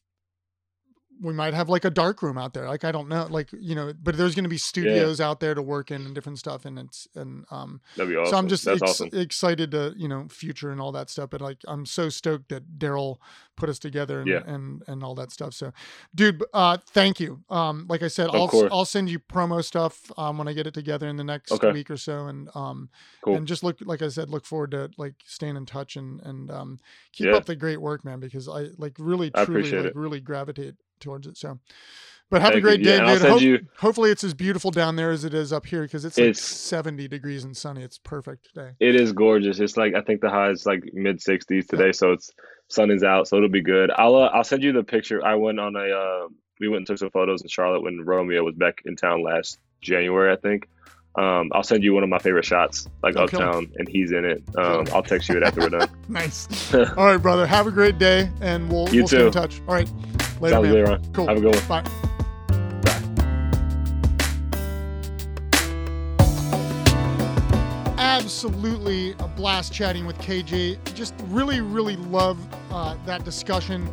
[1.22, 3.74] we might have like a dark room out there like i don't know like you
[3.74, 6.64] know but there's going to be studios out there to work in and different stuff
[6.66, 8.30] and it's and um That'd be awesome.
[8.32, 9.10] so I'm just ex- awesome.
[9.12, 11.30] excited to you know future and all that stuff.
[11.30, 13.16] But like I'm so stoked that Daryl
[13.56, 14.42] put us together and, Yeah.
[14.46, 15.54] and and all that stuff.
[15.54, 15.72] So,
[16.14, 17.42] dude, uh, thank you.
[17.48, 18.70] Um, like I said, Of I'll course.
[18.72, 21.72] I'll send you promo stuff um when I get it together in the next Okay.
[21.72, 22.90] week or so, and um
[23.22, 23.36] Cool.
[23.36, 26.50] and just look like I said, look forward to like staying in touch and and
[26.50, 26.78] um
[27.12, 27.36] keep Yeah.
[27.36, 28.20] up the great work, man.
[28.20, 31.36] Because I like really truly like really gravitate towards it.
[31.36, 31.59] So.
[32.28, 32.61] But have a Thank you.
[32.62, 33.28] great Yeah, day, I'll dude.
[33.28, 36.18] Hope- you- hopefully, it's as beautiful down there as it is up here because it's
[36.18, 37.82] like It's- 70 degrees and sunny.
[37.84, 38.70] It's perfect today.
[38.80, 39.61] It is gorgeous.
[39.61, 42.32] It's like I think the high is like mid 60s today, so it's
[42.66, 43.92] sun is out, so it'll be good.
[43.94, 45.24] I'll uh, I'll send you the picture.
[45.24, 46.26] I went on a uh,
[46.59, 49.61] we went and took some photos in Charlotte when Romeo was back in town last
[49.80, 50.68] January, I think.
[51.16, 54.24] Um, I'll send you one of my favorite shots, like Oh, uptown, and he's in
[54.24, 54.42] it.
[54.58, 54.86] Um.
[54.92, 55.88] I'll text you it after we're done.
[56.08, 56.72] Nice.
[56.74, 57.46] All right, brother.
[57.46, 59.60] Have a great day, and we'll, You we'll stay in touch.
[59.66, 59.90] All right.
[60.40, 60.72] Later, Sounds man.
[60.74, 61.12] good, Ron.
[61.12, 61.26] Cool.
[61.28, 61.82] Have a good one.
[61.82, 61.90] Bye.
[67.98, 70.78] Absolutely a blast chatting with KJ.
[70.94, 72.38] Just really, really love
[72.70, 73.88] uh, that discussion.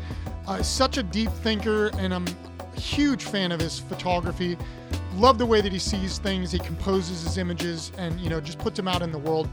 [0.45, 2.25] Uh, such a deep thinker, and I'm
[2.59, 4.57] a huge fan of his photography.
[5.15, 6.51] Love the way that he sees things.
[6.51, 9.47] He composes his images, and you know, just puts them out in the world.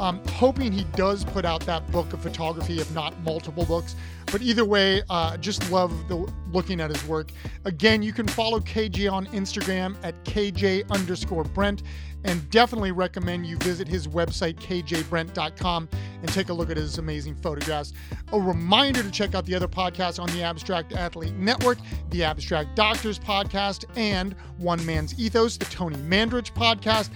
[0.00, 3.94] Um, hoping he does put out that book of photography, if not multiple books.
[4.32, 7.30] But either way, uh, just love the looking at his work.
[7.64, 11.84] Again, you can follow KJ on Instagram at KJ underscore Brent,
[12.24, 15.88] and definitely recommend you visit his website, kjbrent.com,
[16.24, 17.92] and take a look at his amazing photographs.
[18.32, 21.76] A reminder to check out the other podcasts on the Abstract Athlete Network,
[22.08, 27.10] the Abstract Doctors podcast, and One Man's Ethos, the Tony Mandarich podcast.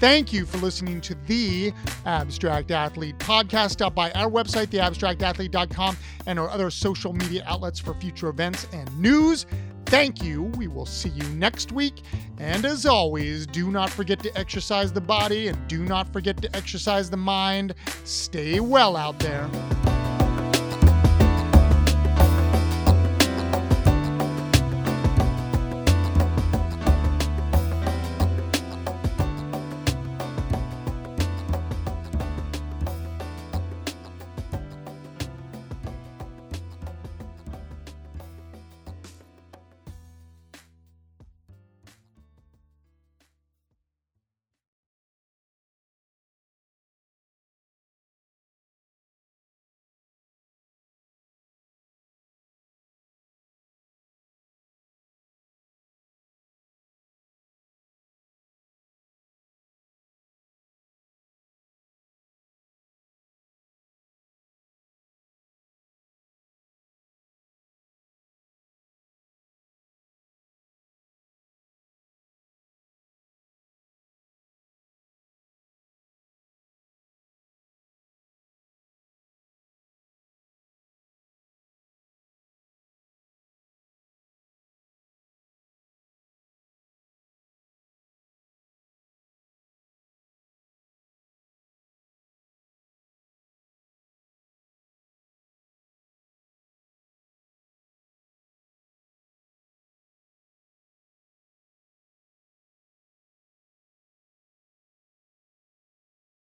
[0.00, 1.72] Thank you for listening to the
[2.06, 3.70] Abstract Athlete podcast.
[3.70, 5.96] Stop by our website, theabstractathlete.com,
[6.26, 9.46] and our other social media outlets for future events and news.
[9.90, 10.44] Thank you.
[10.44, 12.02] We will see you next week.
[12.38, 16.56] And as always, do not forget to exercise the body and do not forget to
[16.56, 17.74] exercise the mind.
[18.04, 19.50] Stay well out there.